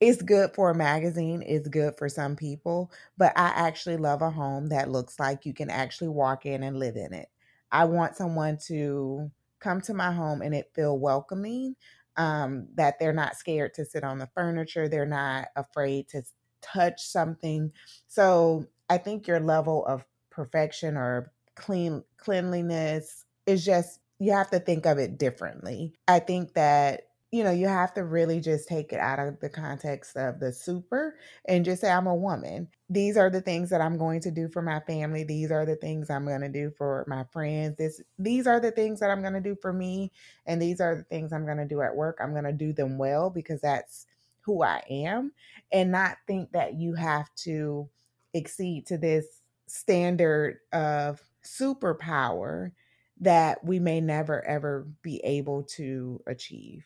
It's 0.00 0.22
good 0.22 0.52
for 0.54 0.70
a 0.70 0.74
magazine, 0.74 1.42
it's 1.46 1.68
good 1.68 1.96
for 1.96 2.08
some 2.08 2.34
people, 2.34 2.90
but 3.16 3.32
I 3.36 3.48
actually 3.48 3.96
love 3.96 4.20
a 4.20 4.30
home 4.30 4.68
that 4.68 4.90
looks 4.90 5.20
like 5.20 5.46
you 5.46 5.54
can 5.54 5.70
actually 5.70 6.08
walk 6.08 6.44
in 6.44 6.64
and 6.64 6.78
live 6.78 6.96
in 6.96 7.12
it. 7.12 7.28
I 7.70 7.84
want 7.84 8.16
someone 8.16 8.58
to 8.66 9.30
come 9.60 9.80
to 9.82 9.94
my 9.94 10.10
home 10.10 10.42
and 10.42 10.54
it 10.54 10.72
feel 10.74 10.98
welcoming, 10.98 11.76
um, 12.16 12.68
that 12.74 12.98
they're 12.98 13.12
not 13.12 13.36
scared 13.36 13.74
to 13.74 13.84
sit 13.84 14.04
on 14.04 14.18
the 14.18 14.28
furniture, 14.34 14.88
they're 14.88 15.06
not 15.06 15.48
afraid 15.56 16.08
to 16.08 16.22
touch 16.60 17.02
something. 17.06 17.72
So 18.08 18.66
I 18.88 18.98
think 18.98 19.26
your 19.26 19.40
level 19.40 19.84
of 19.86 20.04
perfection 20.30 20.96
or 20.96 21.32
clean 21.54 22.02
cleanliness 22.16 23.24
is 23.46 23.64
just 23.64 24.00
you 24.18 24.32
have 24.32 24.50
to 24.50 24.60
think 24.60 24.86
of 24.86 24.98
it 24.98 25.18
differently. 25.18 25.94
I 26.06 26.20
think 26.20 26.54
that 26.54 27.08
you 27.32 27.42
know, 27.42 27.50
you 27.50 27.66
have 27.66 27.94
to 27.94 28.04
really 28.04 28.40
just 28.40 28.68
take 28.68 28.92
it 28.92 29.00
out 29.00 29.18
of 29.18 29.40
the 29.40 29.48
context 29.48 30.16
of 30.16 30.38
the 30.38 30.52
super 30.52 31.16
and 31.46 31.64
just 31.64 31.80
say, 31.80 31.90
I'm 31.90 32.06
a 32.06 32.14
woman. 32.14 32.68
These 32.90 33.16
are 33.16 33.30
the 33.30 33.40
things 33.40 33.70
that 33.70 33.80
I'm 33.80 33.96
going 33.96 34.20
to 34.20 34.30
do 34.30 34.48
for 34.48 34.60
my 34.60 34.80
family. 34.80 35.24
These 35.24 35.50
are 35.50 35.64
the 35.64 35.76
things 35.76 36.10
I'm 36.10 36.26
going 36.26 36.42
to 36.42 36.50
do 36.50 36.70
for 36.76 37.06
my 37.08 37.24
friends. 37.32 37.78
This, 37.78 38.02
these 38.18 38.46
are 38.46 38.60
the 38.60 38.70
things 38.70 39.00
that 39.00 39.10
I'm 39.10 39.22
going 39.22 39.32
to 39.32 39.40
do 39.40 39.56
for 39.62 39.72
me. 39.72 40.12
And 40.44 40.60
these 40.60 40.78
are 40.80 40.94
the 40.94 41.04
things 41.04 41.32
I'm 41.32 41.46
going 41.46 41.56
to 41.56 41.64
do 41.66 41.80
at 41.80 41.96
work. 41.96 42.18
I'm 42.20 42.32
going 42.32 42.44
to 42.44 42.52
do 42.52 42.74
them 42.74 42.98
well 42.98 43.30
because 43.30 43.62
that's 43.62 44.06
who 44.42 44.62
I 44.62 44.82
am. 44.90 45.32
And 45.72 45.90
not 45.90 46.18
think 46.26 46.52
that 46.52 46.74
you 46.74 46.94
have 46.94 47.34
to 47.36 47.88
exceed 48.34 48.86
to 48.86 48.98
this 48.98 49.24
standard 49.66 50.58
of 50.72 51.22
superpower 51.44 52.72
that 53.20 53.64
we 53.64 53.78
may 53.78 54.00
never 54.00 54.44
ever 54.44 54.86
be 55.02 55.18
able 55.24 55.62
to 55.62 56.22
achieve. 56.26 56.84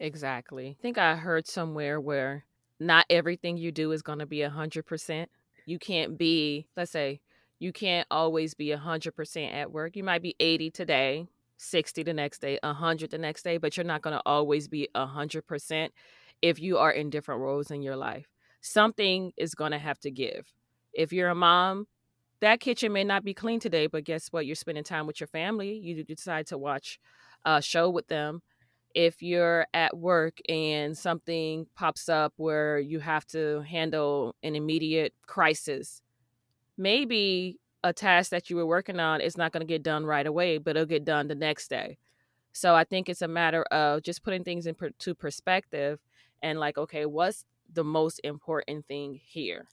Exactly. 0.00 0.76
I 0.78 0.82
think 0.82 0.98
I 0.98 1.16
heard 1.16 1.46
somewhere 1.46 2.00
where 2.00 2.44
not 2.78 3.06
everything 3.08 3.56
you 3.56 3.72
do 3.72 3.92
is 3.92 4.02
going 4.02 4.18
to 4.18 4.26
be 4.26 4.42
100%. 4.42 5.30
You 5.64 5.78
can't 5.78 6.18
be, 6.18 6.66
let's 6.76 6.92
say, 6.92 7.20
you 7.58 7.72
can't 7.72 8.06
always 8.10 8.54
be 8.54 8.70
100% 8.70 9.54
at 9.54 9.72
work. 9.72 9.96
You 9.96 10.04
might 10.04 10.22
be 10.22 10.36
80 10.38 10.70
today, 10.70 11.26
60 11.56 12.02
the 12.02 12.12
next 12.12 12.40
day, 12.40 12.58
100 12.62 13.10
the 13.10 13.18
next 13.18 13.42
day, 13.42 13.56
but 13.56 13.76
you're 13.76 13.84
not 13.84 14.02
going 14.02 14.16
to 14.16 14.22
always 14.26 14.68
be 14.68 14.88
100% 14.94 15.92
if 16.42 16.60
you 16.60 16.76
are 16.78 16.90
in 16.92 17.08
different 17.10 17.40
roles 17.40 17.70
in 17.70 17.82
your 17.82 17.96
life. 17.96 18.26
Something 18.60 19.32
is 19.36 19.54
going 19.54 19.72
to 19.72 19.78
have 19.78 19.98
to 20.00 20.10
give. 20.10 20.52
If 20.92 21.12
you're 21.12 21.30
a 21.30 21.34
mom, 21.34 21.86
that 22.40 22.60
kitchen 22.60 22.92
may 22.92 23.04
not 23.04 23.24
be 23.24 23.34
clean 23.34 23.60
today, 23.60 23.86
but 23.86 24.04
guess 24.04 24.28
what? 24.28 24.46
You're 24.46 24.56
spending 24.56 24.84
time 24.84 25.06
with 25.06 25.20
your 25.20 25.26
family. 25.28 25.78
You 25.78 26.04
decide 26.04 26.46
to 26.48 26.58
watch 26.58 26.98
a 27.44 27.62
show 27.62 27.88
with 27.90 28.08
them 28.08 28.42
if 28.96 29.22
you're 29.22 29.66
at 29.74 29.94
work 29.94 30.38
and 30.48 30.96
something 30.96 31.66
pops 31.76 32.08
up 32.08 32.32
where 32.38 32.78
you 32.78 32.98
have 32.98 33.26
to 33.26 33.60
handle 33.60 34.34
an 34.42 34.56
immediate 34.56 35.12
crisis, 35.26 36.00
maybe 36.78 37.58
a 37.84 37.92
task 37.92 38.30
that 38.30 38.48
you 38.48 38.56
were 38.56 38.66
working 38.66 38.98
on 38.98 39.20
is 39.20 39.36
not 39.36 39.52
going 39.52 39.60
to 39.60 39.66
get 39.66 39.82
done 39.82 40.06
right 40.06 40.26
away, 40.26 40.56
but 40.56 40.76
it'll 40.76 40.86
get 40.86 41.04
done 41.04 41.28
the 41.28 41.34
next 41.34 41.68
day. 41.68 41.98
So 42.52 42.74
I 42.74 42.84
think 42.84 43.10
it's 43.10 43.20
a 43.20 43.28
matter 43.28 43.64
of 43.64 44.02
just 44.02 44.24
putting 44.24 44.44
things 44.44 44.66
into 44.66 45.14
perspective 45.14 46.00
and 46.42 46.58
like, 46.58 46.78
okay, 46.78 47.04
what's 47.04 47.44
the 47.70 47.84
most 47.84 48.18
important 48.24 48.86
thing 48.86 49.20
here? 49.22 49.68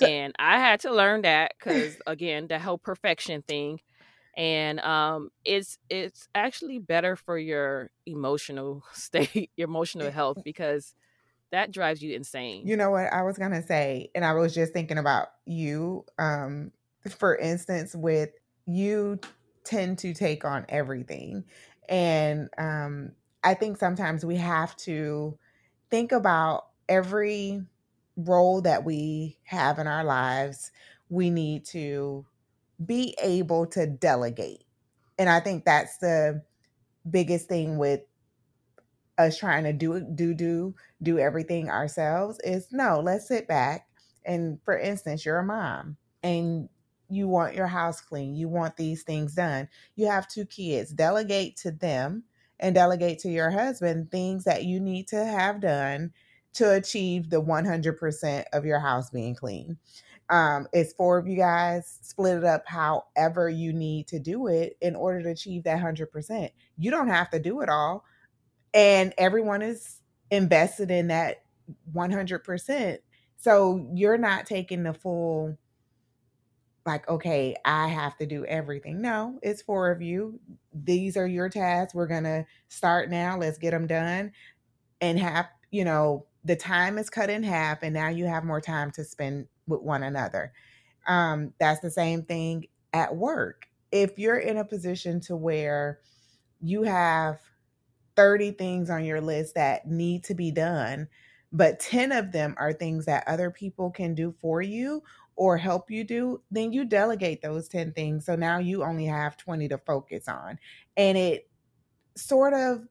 and 0.00 0.34
I 0.38 0.58
had 0.58 0.80
to 0.80 0.92
learn 0.92 1.22
that 1.22 1.52
because 1.58 1.98
again, 2.06 2.46
the 2.46 2.58
whole 2.58 2.78
perfection 2.78 3.42
thing 3.42 3.80
and 4.38 4.78
um, 4.80 5.30
it's 5.44 5.78
it's 5.90 6.28
actually 6.34 6.78
better 6.78 7.16
for 7.16 7.36
your 7.36 7.90
emotional 8.06 8.84
state, 8.94 9.50
your 9.56 9.68
emotional 9.68 10.10
health 10.12 10.38
because 10.44 10.94
that 11.50 11.72
drives 11.72 12.02
you 12.02 12.14
insane. 12.14 12.66
You 12.66 12.76
know 12.76 12.90
what 12.90 13.12
I 13.12 13.22
was 13.22 13.36
gonna 13.36 13.66
say, 13.66 14.10
and 14.14 14.24
I 14.24 14.32
was 14.32 14.54
just 14.54 14.72
thinking 14.72 14.96
about 14.96 15.28
you. 15.44 16.06
Um, 16.18 16.70
for 17.18 17.36
instance, 17.36 17.94
with 17.94 18.30
you 18.66 19.18
tend 19.64 19.98
to 19.98 20.14
take 20.14 20.44
on 20.44 20.64
everything, 20.68 21.44
and 21.88 22.48
um, 22.56 23.12
I 23.42 23.54
think 23.54 23.76
sometimes 23.76 24.24
we 24.24 24.36
have 24.36 24.76
to 24.78 25.36
think 25.90 26.12
about 26.12 26.66
every 26.88 27.62
role 28.16 28.60
that 28.62 28.84
we 28.84 29.38
have 29.44 29.80
in 29.80 29.88
our 29.88 30.04
lives. 30.04 30.70
We 31.08 31.30
need 31.30 31.64
to 31.66 32.26
be 32.84 33.16
able 33.22 33.66
to 33.66 33.86
delegate. 33.86 34.64
And 35.18 35.28
I 35.28 35.40
think 35.40 35.64
that's 35.64 35.98
the 35.98 36.42
biggest 37.08 37.48
thing 37.48 37.78
with 37.78 38.00
us 39.16 39.36
trying 39.36 39.64
to 39.64 39.72
do 39.72 40.00
do 40.14 40.32
do 40.32 40.74
do 41.02 41.18
everything 41.18 41.70
ourselves 41.70 42.38
is 42.44 42.68
no, 42.70 43.00
let's 43.00 43.26
sit 43.26 43.48
back 43.48 43.88
and 44.24 44.58
for 44.64 44.78
instance, 44.78 45.24
you're 45.24 45.38
a 45.38 45.44
mom 45.44 45.96
and 46.22 46.68
you 47.08 47.26
want 47.26 47.54
your 47.54 47.66
house 47.66 48.00
clean, 48.00 48.36
you 48.36 48.48
want 48.48 48.76
these 48.76 49.02
things 49.02 49.34
done. 49.34 49.68
You 49.96 50.06
have 50.06 50.28
two 50.28 50.44
kids, 50.44 50.92
delegate 50.92 51.56
to 51.58 51.70
them 51.72 52.24
and 52.60 52.74
delegate 52.74 53.18
to 53.20 53.28
your 53.28 53.50
husband 53.50 54.10
things 54.10 54.44
that 54.44 54.64
you 54.64 54.78
need 54.80 55.08
to 55.08 55.24
have 55.24 55.60
done 55.60 56.12
to 56.54 56.74
achieve 56.74 57.30
the 57.30 57.40
100% 57.40 58.44
of 58.52 58.64
your 58.64 58.80
house 58.80 59.10
being 59.10 59.34
clean. 59.34 59.78
Um, 60.30 60.66
it's 60.72 60.92
four 60.92 61.18
of 61.18 61.26
you 61.26 61.36
guys, 61.36 61.98
split 62.02 62.36
it 62.36 62.44
up 62.44 62.64
however 62.66 63.48
you 63.48 63.72
need 63.72 64.08
to 64.08 64.18
do 64.18 64.48
it 64.48 64.76
in 64.80 64.94
order 64.94 65.22
to 65.22 65.30
achieve 65.30 65.64
that 65.64 65.80
100%. 65.82 66.50
You 66.76 66.90
don't 66.90 67.08
have 67.08 67.30
to 67.30 67.38
do 67.38 67.60
it 67.60 67.68
all. 67.68 68.04
And 68.74 69.14
everyone 69.16 69.62
is 69.62 70.02
invested 70.30 70.90
in 70.90 71.08
that 71.08 71.44
100%. 71.94 72.98
So 73.38 73.88
you're 73.94 74.18
not 74.18 74.44
taking 74.44 74.82
the 74.82 74.92
full, 74.92 75.56
like, 76.84 77.08
okay, 77.08 77.56
I 77.64 77.88
have 77.88 78.16
to 78.18 78.26
do 78.26 78.44
everything. 78.44 79.00
No, 79.00 79.38
it's 79.42 79.62
four 79.62 79.90
of 79.90 80.02
you. 80.02 80.38
These 80.74 81.16
are 81.16 81.26
your 81.26 81.48
tasks. 81.48 81.94
We're 81.94 82.06
going 82.06 82.24
to 82.24 82.44
start 82.68 83.08
now. 83.08 83.38
Let's 83.38 83.58
get 83.58 83.70
them 83.70 83.86
done 83.86 84.32
and 85.00 85.18
have, 85.18 85.46
you 85.70 85.84
know, 85.84 86.26
the 86.44 86.56
time 86.56 86.98
is 86.98 87.08
cut 87.08 87.30
in 87.30 87.42
half 87.42 87.82
and 87.82 87.94
now 87.94 88.08
you 88.08 88.26
have 88.26 88.44
more 88.44 88.60
time 88.60 88.90
to 88.92 89.04
spend 89.04 89.46
with 89.68 89.82
one 89.82 90.02
another. 90.02 90.52
Um, 91.06 91.54
that's 91.60 91.80
the 91.80 91.90
same 91.90 92.22
thing 92.22 92.66
at 92.92 93.16
work. 93.16 93.66
If 93.92 94.18
you're 94.18 94.38
in 94.38 94.56
a 94.56 94.64
position 94.64 95.20
to 95.22 95.36
where 95.36 96.00
you 96.60 96.82
have 96.82 97.38
30 98.16 98.52
things 98.52 98.90
on 98.90 99.04
your 99.04 99.20
list 99.20 99.54
that 99.54 99.86
need 99.86 100.24
to 100.24 100.34
be 100.34 100.50
done, 100.50 101.08
but 101.52 101.80
10 101.80 102.12
of 102.12 102.32
them 102.32 102.54
are 102.58 102.72
things 102.72 103.06
that 103.06 103.26
other 103.26 103.50
people 103.50 103.90
can 103.90 104.14
do 104.14 104.34
for 104.40 104.60
you 104.60 105.02
or 105.36 105.56
help 105.56 105.90
you 105.90 106.02
do, 106.02 106.42
then 106.50 106.72
you 106.72 106.84
delegate 106.84 107.40
those 107.40 107.68
10 107.68 107.92
things. 107.92 108.26
So 108.26 108.34
now 108.34 108.58
you 108.58 108.82
only 108.82 109.06
have 109.06 109.36
20 109.36 109.68
to 109.68 109.78
focus 109.78 110.26
on. 110.26 110.58
And 110.96 111.16
it 111.16 111.48
sort 112.16 112.54
of 112.54 112.82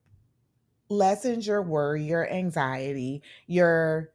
lessens 0.90 1.46
your 1.46 1.62
worry, 1.62 2.06
your 2.06 2.32
anxiety, 2.32 3.22
your 3.48 4.12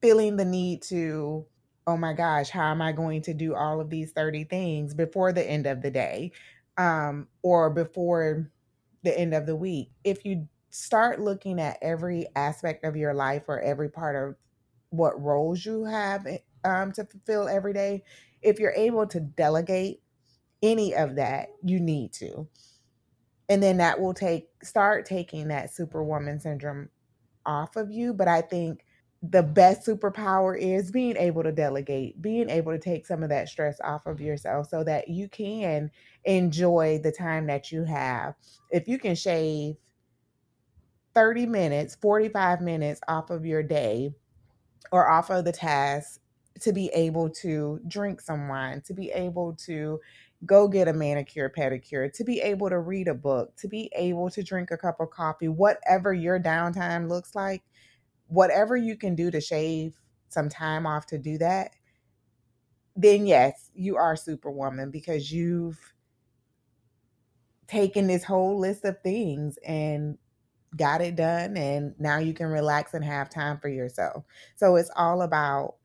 feeling 0.00 0.36
the 0.36 0.44
need 0.44 0.82
to, 0.82 1.44
oh 1.86 1.96
my 1.96 2.12
gosh, 2.12 2.50
how 2.50 2.70
am 2.70 2.82
I 2.82 2.92
going 2.92 3.22
to 3.22 3.34
do 3.34 3.54
all 3.54 3.80
of 3.80 3.90
these 3.90 4.12
30 4.12 4.44
things 4.44 4.94
before 4.94 5.32
the 5.32 5.48
end 5.48 5.66
of 5.66 5.82
the 5.82 5.90
day 5.90 6.32
um, 6.78 7.28
or 7.42 7.70
before 7.70 8.50
the 9.02 9.18
end 9.18 9.34
of 9.34 9.46
the 9.46 9.56
week? 9.56 9.90
If 10.04 10.24
you 10.24 10.48
start 10.70 11.20
looking 11.20 11.60
at 11.60 11.78
every 11.82 12.26
aspect 12.36 12.84
of 12.84 12.96
your 12.96 13.14
life 13.14 13.44
or 13.48 13.60
every 13.60 13.90
part 13.90 14.16
of 14.16 14.36
what 14.90 15.20
roles 15.20 15.64
you 15.64 15.84
have 15.84 16.26
eh, 16.26 16.38
um, 16.64 16.92
to 16.92 17.04
fulfill 17.04 17.48
every 17.48 17.72
day, 17.72 18.04
if 18.42 18.58
you're 18.60 18.74
able 18.74 19.06
to 19.08 19.20
delegate 19.20 20.02
any 20.62 20.94
of 20.94 21.16
that, 21.16 21.48
you 21.64 21.80
need 21.80 22.12
to 22.14 22.48
and 23.48 23.62
then 23.62 23.76
that 23.78 24.00
will 24.00 24.14
take 24.14 24.48
start 24.62 25.04
taking 25.06 25.48
that 25.48 25.72
superwoman 25.72 26.40
syndrome 26.40 26.88
off 27.44 27.76
of 27.76 27.90
you 27.90 28.12
but 28.14 28.28
i 28.28 28.40
think 28.40 28.84
the 29.22 29.42
best 29.42 29.86
superpower 29.86 30.58
is 30.58 30.90
being 30.90 31.16
able 31.16 31.44
to 31.44 31.52
delegate 31.52 32.20
being 32.20 32.50
able 32.50 32.72
to 32.72 32.78
take 32.78 33.06
some 33.06 33.22
of 33.22 33.28
that 33.28 33.48
stress 33.48 33.80
off 33.84 34.04
of 34.06 34.20
yourself 34.20 34.68
so 34.68 34.82
that 34.82 35.08
you 35.08 35.28
can 35.28 35.88
enjoy 36.24 36.98
the 37.02 37.12
time 37.12 37.46
that 37.46 37.70
you 37.70 37.84
have. 37.84 38.34
If 38.70 38.88
you 38.88 38.98
can 38.98 39.14
shave 39.14 39.76
30 41.14 41.46
minutes, 41.46 41.96
45 42.00 42.60
minutes 42.62 43.00
off 43.06 43.30
of 43.30 43.46
your 43.46 43.62
day 43.62 44.12
or 44.90 45.08
off 45.08 45.30
of 45.30 45.44
the 45.44 45.52
task 45.52 46.20
to 46.60 46.72
be 46.72 46.88
able 46.88 47.30
to 47.30 47.80
drink 47.86 48.20
some 48.20 48.48
wine, 48.48 48.82
to 48.86 48.94
be 48.94 49.10
able 49.12 49.54
to 49.54 50.00
go 50.44 50.66
get 50.66 50.88
a 50.88 50.92
manicure, 50.92 51.52
pedicure, 51.56 52.12
to 52.12 52.24
be 52.24 52.40
able 52.40 52.68
to 52.68 52.80
read 52.80 53.06
a 53.06 53.14
book, 53.14 53.54
to 53.56 53.68
be 53.68 53.90
able 53.94 54.28
to 54.30 54.42
drink 54.42 54.72
a 54.72 54.76
cup 54.76 54.98
of 55.00 55.10
coffee, 55.10 55.48
whatever 55.48 56.12
your 56.12 56.40
downtime 56.40 57.08
looks 57.08 57.36
like, 57.36 57.62
whatever 58.28 58.76
you 58.76 58.96
can 58.96 59.14
do 59.14 59.30
to 59.30 59.40
shave 59.40 59.98
some 60.28 60.48
time 60.48 60.86
off 60.86 61.06
to 61.06 61.18
do 61.18 61.38
that, 61.38 61.72
then 62.96 63.26
yes, 63.26 63.70
you 63.74 63.96
are 63.96 64.16
superwoman 64.16 64.90
because 64.90 65.32
you've 65.32 65.94
taken 67.66 68.06
this 68.06 68.24
whole 68.24 68.58
list 68.58 68.84
of 68.84 69.00
things 69.02 69.58
and 69.66 70.18
got 70.76 71.00
it 71.00 71.16
done 71.16 71.56
and 71.56 71.94
now 71.98 72.18
you 72.18 72.32
can 72.34 72.46
relax 72.46 72.94
and 72.94 73.04
have 73.04 73.28
time 73.28 73.58
for 73.58 73.68
yourself. 73.68 74.24
So 74.56 74.76
it's 74.76 74.90
all 74.96 75.22
about 75.22 75.76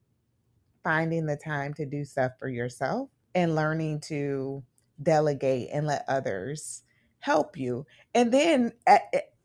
finding 0.84 1.26
the 1.26 1.36
time 1.36 1.74
to 1.74 1.86
do 1.86 2.06
stuff 2.06 2.34
for 2.40 2.48
yourself 2.48 3.10
and 3.36 3.56
learning 3.56 4.02
to 4.02 4.64
delegate 5.02 5.70
and 5.72 5.86
let 5.86 6.06
others 6.08 6.84
help 7.20 7.58
you. 7.58 7.86
And 8.14 8.32
then 8.32 8.72
at, 8.86 9.02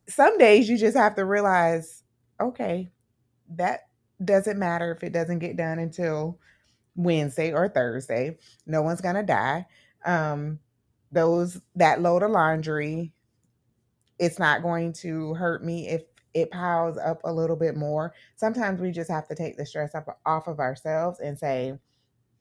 some 0.08 0.38
days 0.38 0.68
you 0.68 0.78
just 0.78 0.96
have 0.96 1.14
to 1.16 1.24
realize, 1.24 2.01
okay, 2.42 2.90
that 3.56 3.88
doesn't 4.24 4.58
matter 4.58 4.92
if 4.92 5.02
it 5.02 5.12
doesn't 5.12 5.40
get 5.40 5.56
done 5.56 5.78
until 5.78 6.38
Wednesday 6.94 7.52
or 7.52 7.68
Thursday. 7.68 8.36
No 8.66 8.82
one's 8.82 9.00
to 9.00 9.22
die. 9.22 9.66
Um, 10.04 10.58
those 11.10 11.60
that 11.76 12.00
load 12.00 12.22
of 12.22 12.30
laundry 12.30 13.12
it's 14.22 14.38
not 14.38 14.62
going 14.62 14.92
to 14.92 15.34
hurt 15.34 15.64
me 15.64 15.88
if 15.88 16.02
it 16.32 16.50
piles 16.52 16.96
up 16.96 17.20
a 17.24 17.32
little 17.32 17.56
bit 17.56 17.76
more. 17.76 18.14
Sometimes 18.36 18.80
we 18.80 18.92
just 18.92 19.10
have 19.10 19.26
to 19.26 19.34
take 19.34 19.56
the 19.56 19.66
stress 19.66 19.96
up 19.96 20.20
off 20.24 20.46
of 20.46 20.60
ourselves 20.60 21.18
and 21.18 21.36
say, 21.36 21.76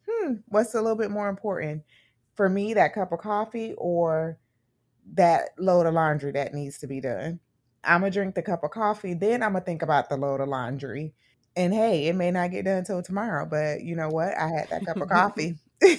hmm, 0.07 0.33
what's 0.47 0.75
a 0.75 0.81
little 0.81 0.95
bit 0.95 1.09
more 1.09 1.27
important? 1.27 1.81
For 2.35 2.47
me, 2.49 2.75
that 2.75 2.93
cup 2.93 3.11
of 3.11 3.19
coffee 3.19 3.73
or 3.79 4.37
that 5.13 5.49
load 5.57 5.87
of 5.87 5.95
laundry 5.95 6.31
that 6.33 6.53
needs 6.53 6.77
to 6.77 6.87
be 6.87 7.01
done. 7.01 7.39
I'm 7.83 8.01
gonna 8.01 8.11
drink 8.11 8.35
the 8.35 8.41
cup 8.41 8.63
of 8.63 8.71
coffee, 8.71 9.13
then 9.13 9.43
I'm 9.43 9.53
gonna 9.53 9.65
think 9.65 9.81
about 9.81 10.09
the 10.09 10.17
load 10.17 10.41
of 10.41 10.49
laundry. 10.49 11.13
And 11.55 11.73
hey, 11.73 12.07
it 12.07 12.15
may 12.15 12.31
not 12.31 12.51
get 12.51 12.65
done 12.65 12.77
until 12.77 13.01
tomorrow, 13.01 13.45
but 13.45 13.81
you 13.81 13.95
know 13.95 14.09
what? 14.09 14.37
I 14.37 14.47
had 14.47 14.69
that 14.69 14.85
cup 14.85 14.97
of 14.97 15.09
coffee. 15.09 15.57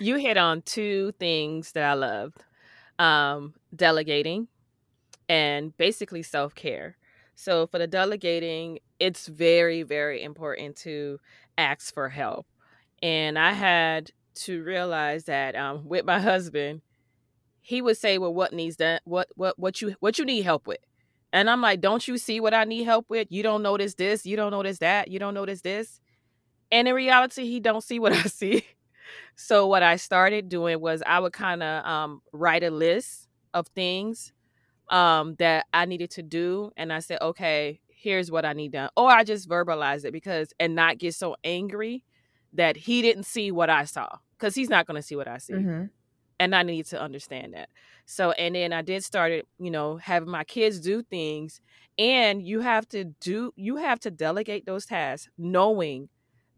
you 0.00 0.16
hit 0.16 0.36
on 0.36 0.62
two 0.62 1.12
things 1.18 1.72
that 1.72 1.84
I 1.84 1.94
loved 1.94 2.42
um, 2.98 3.54
delegating 3.74 4.48
and 5.28 5.76
basically 5.76 6.22
self 6.22 6.54
care. 6.54 6.96
So, 7.34 7.66
for 7.66 7.78
the 7.78 7.86
delegating, 7.86 8.80
it's 8.98 9.26
very, 9.26 9.82
very 9.82 10.22
important 10.22 10.76
to 10.78 11.18
ask 11.56 11.94
for 11.94 12.08
help. 12.08 12.46
And 13.02 13.38
I 13.38 13.52
had 13.52 14.10
to 14.34 14.62
realize 14.62 15.24
that 15.24 15.56
um, 15.56 15.88
with 15.88 16.04
my 16.04 16.20
husband, 16.20 16.82
he 17.60 17.82
would 17.82 17.96
say, 17.96 18.18
"Well, 18.18 18.34
what 18.34 18.52
needs 18.52 18.76
that? 18.76 19.02
What 19.04 19.28
what 19.36 19.58
what 19.58 19.80
you 19.80 19.94
what 20.00 20.18
you 20.18 20.24
need 20.24 20.42
help 20.42 20.66
with?" 20.66 20.80
And 21.32 21.48
I'm 21.48 21.60
like, 21.60 21.80
"Don't 21.80 22.06
you 22.06 22.18
see 22.18 22.40
what 22.40 22.54
I 22.54 22.64
need 22.64 22.84
help 22.84 23.06
with? 23.08 23.28
You 23.30 23.42
don't 23.42 23.62
notice 23.62 23.94
this. 23.94 24.26
You 24.26 24.36
don't 24.36 24.50
notice 24.50 24.78
that. 24.78 25.08
You 25.08 25.18
don't 25.18 25.34
notice 25.34 25.60
this." 25.60 26.00
And 26.72 26.88
in 26.88 26.94
reality, 26.94 27.46
he 27.46 27.60
don't 27.60 27.82
see 27.82 27.98
what 27.98 28.12
I 28.12 28.22
see. 28.22 28.64
So 29.36 29.66
what 29.66 29.82
I 29.82 29.96
started 29.96 30.48
doing 30.48 30.80
was 30.80 31.02
I 31.06 31.18
would 31.18 31.32
kind 31.32 31.62
of 31.62 31.84
um, 31.84 32.22
write 32.32 32.62
a 32.62 32.70
list 32.70 33.28
of 33.54 33.66
things 33.68 34.32
um, 34.88 35.34
that 35.38 35.66
I 35.72 35.86
needed 35.86 36.10
to 36.12 36.22
do, 36.22 36.72
and 36.76 36.92
I 36.92 36.98
said, 36.98 37.18
okay, 37.22 37.80
here's 37.88 38.30
what 38.30 38.44
I 38.44 38.52
need 38.52 38.72
done, 38.72 38.90
or 38.96 39.10
I 39.10 39.24
just 39.24 39.48
verbalize 39.48 40.04
it 40.04 40.12
because 40.12 40.52
and 40.58 40.74
not 40.74 40.98
get 40.98 41.14
so 41.14 41.36
angry 41.44 42.04
that 42.52 42.76
he 42.76 43.02
didn't 43.02 43.24
see 43.24 43.52
what 43.52 43.70
I 43.70 43.84
saw 43.84 44.08
because 44.38 44.54
he's 44.54 44.68
not 44.68 44.86
going 44.86 44.96
to 44.96 45.02
see 45.02 45.16
what 45.16 45.28
I 45.28 45.38
see. 45.38 45.52
Mm-hmm. 45.54 45.84
And 46.40 46.56
I 46.56 46.64
need 46.64 46.86
to 46.86 47.00
understand 47.00 47.54
that. 47.54 47.68
So, 48.06 48.32
and 48.32 48.56
then 48.56 48.72
I 48.72 48.82
did 48.82 49.04
started, 49.04 49.46
you 49.60 49.70
know, 49.70 49.98
having 49.98 50.30
my 50.30 50.42
kids 50.42 50.80
do 50.80 51.02
things, 51.02 51.60
and 51.96 52.42
you 52.42 52.60
have 52.60 52.88
to 52.88 53.04
do, 53.04 53.52
you 53.54 53.76
have 53.76 54.00
to 54.00 54.10
delegate 54.10 54.66
those 54.66 54.86
tasks, 54.86 55.28
knowing 55.38 56.08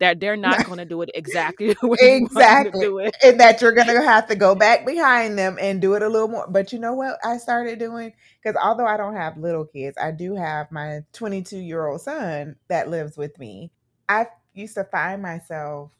that 0.02 0.18
they're 0.18 0.36
not 0.36 0.64
going 0.66 0.78
to 0.78 0.84
do 0.84 1.00
it 1.02 1.10
exactly 1.14 1.76
exactly 2.00 2.86
it. 3.04 3.16
and 3.22 3.38
that 3.38 3.62
you're 3.62 3.72
going 3.72 3.86
to 3.86 4.02
have 4.02 4.26
to 4.26 4.34
go 4.34 4.54
back 4.56 4.84
behind 4.84 5.38
them 5.38 5.56
and 5.60 5.80
do 5.80 5.94
it 5.94 6.02
a 6.02 6.08
little 6.08 6.28
more 6.28 6.46
but 6.48 6.72
you 6.72 6.78
know 6.78 6.92
what 6.92 7.18
i 7.24 7.36
started 7.36 7.78
doing 7.78 8.12
because 8.42 8.56
although 8.60 8.86
i 8.86 8.96
don't 8.96 9.14
have 9.14 9.36
little 9.38 9.64
kids 9.64 9.96
i 10.02 10.10
do 10.10 10.34
have 10.34 10.70
my 10.72 11.00
22 11.12 11.56
year 11.58 11.86
old 11.86 12.00
son 12.00 12.56
that 12.68 12.90
lives 12.90 13.16
with 13.16 13.38
me 13.38 13.70
i 14.08 14.26
used 14.54 14.74
to 14.74 14.84
find 14.84 15.22
myself 15.22 15.92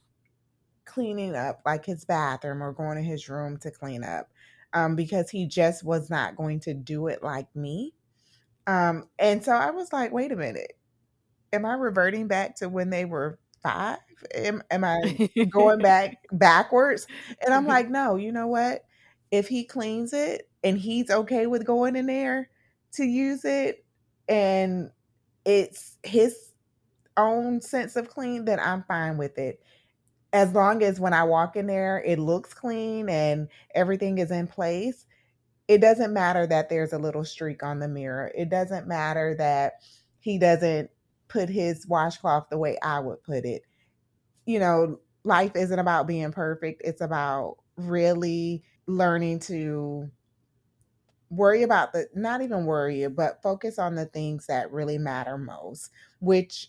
cleaning 0.93 1.35
up 1.35 1.61
like 1.65 1.85
his 1.85 2.05
bathroom 2.05 2.63
or 2.63 2.73
going 2.73 2.97
to 2.97 3.03
his 3.03 3.29
room 3.29 3.57
to 3.59 3.71
clean 3.71 4.05
up 4.05 4.31
um, 4.73 4.97
because 4.97 5.31
he 5.31 5.47
just 5.47 5.85
was 5.85 6.11
not 6.11 6.37
going 6.37 6.61
to 6.61 6.75
do 6.75 7.07
it 7.09 7.23
like 7.23 7.55
me 7.55 7.93
um, 8.67 9.09
and 9.19 9.45
so 9.45 9.53
i 9.53 9.71
was 9.71 9.93
like 9.93 10.13
wait 10.13 10.33
a 10.33 10.37
minute 10.37 10.75
am 11.53 11.65
i 11.65 11.75
reverting 11.75 12.29
back 12.29 12.57
to 12.57 12.69
when 12.69 12.91
they 12.91 13.05
were 13.05 13.39
five? 13.63 13.99
Am, 14.35 14.63
am 14.71 14.85
I 14.85 15.31
going 15.51 15.79
back 15.79 16.17
backwards? 16.33 17.07
And 17.45 17.55
I'm 17.55 17.67
like, 17.67 17.89
no, 17.89 18.17
you 18.17 18.33
know 18.33 18.49
what? 18.49 18.85
If 19.31 19.49
he 19.49 19.65
cleans 19.65 20.13
it 20.13 20.49
and 20.63 20.79
he's 20.79 21.11
okay 21.11 21.47
with 21.47 21.65
going 21.65 21.97
in 21.97 22.07
there 22.07 22.51
to 22.95 23.05
use 23.05 23.45
it 23.45 23.85
and 24.29 24.91
it's 25.45 25.97
his 26.03 26.53
own 27.17 27.61
sense 27.61 27.97
of 27.97 28.11
clean, 28.11 28.45
then 28.45 28.61
I'm 28.61 28.85
fine 28.85 29.17
with 29.17 29.39
it. 29.39 29.63
As 30.33 30.53
long 30.53 30.83
as 30.83 30.99
when 30.99 31.13
I 31.13 31.25
walk 31.25 31.57
in 31.57 31.67
there, 31.67 32.03
it 32.05 32.19
looks 32.19 32.55
clean 32.55 33.09
and 33.09 33.49
everything 33.75 34.19
is 34.19 34.31
in 34.31 34.47
place. 34.47 35.05
It 35.69 35.81
doesn't 35.81 36.13
matter 36.15 36.47
that 36.47 36.69
there's 36.71 36.93
a 36.93 36.99
little 36.99 37.25
streak 37.25 37.63
on 37.63 37.81
the 37.81 37.89
mirror. 37.89 38.33
It 38.37 38.51
doesn't 38.51 38.89
matter 38.89 39.35
that 39.39 39.75
he 40.21 40.39
doesn't 40.39 40.91
put 41.29 41.49
his 41.51 41.87
washcloth 41.89 42.49
the 42.51 42.59
way 42.59 42.79
I 42.83 43.01
would 43.01 43.23
put 43.25 43.45
it. 43.45 43.63
You 44.47 44.61
know, 44.61 45.01
life 45.25 45.57
isn't 45.57 45.79
about 45.79 46.07
being 46.09 46.33
perfect, 46.33 46.83
it's 46.85 47.01
about 47.03 47.59
really 47.77 48.65
learning 48.87 49.41
to 49.41 50.11
worry 51.31 51.63
about 51.63 51.93
the 51.93 52.07
not 52.15 52.43
even 52.43 52.67
worry 52.67 53.07
but 53.09 53.41
focus 53.43 53.79
on 53.79 53.95
the 53.95 54.05
things 54.07 54.47
that 54.47 54.71
really 54.71 54.99
matter 54.99 55.39
most 55.39 55.91
which 56.21 56.69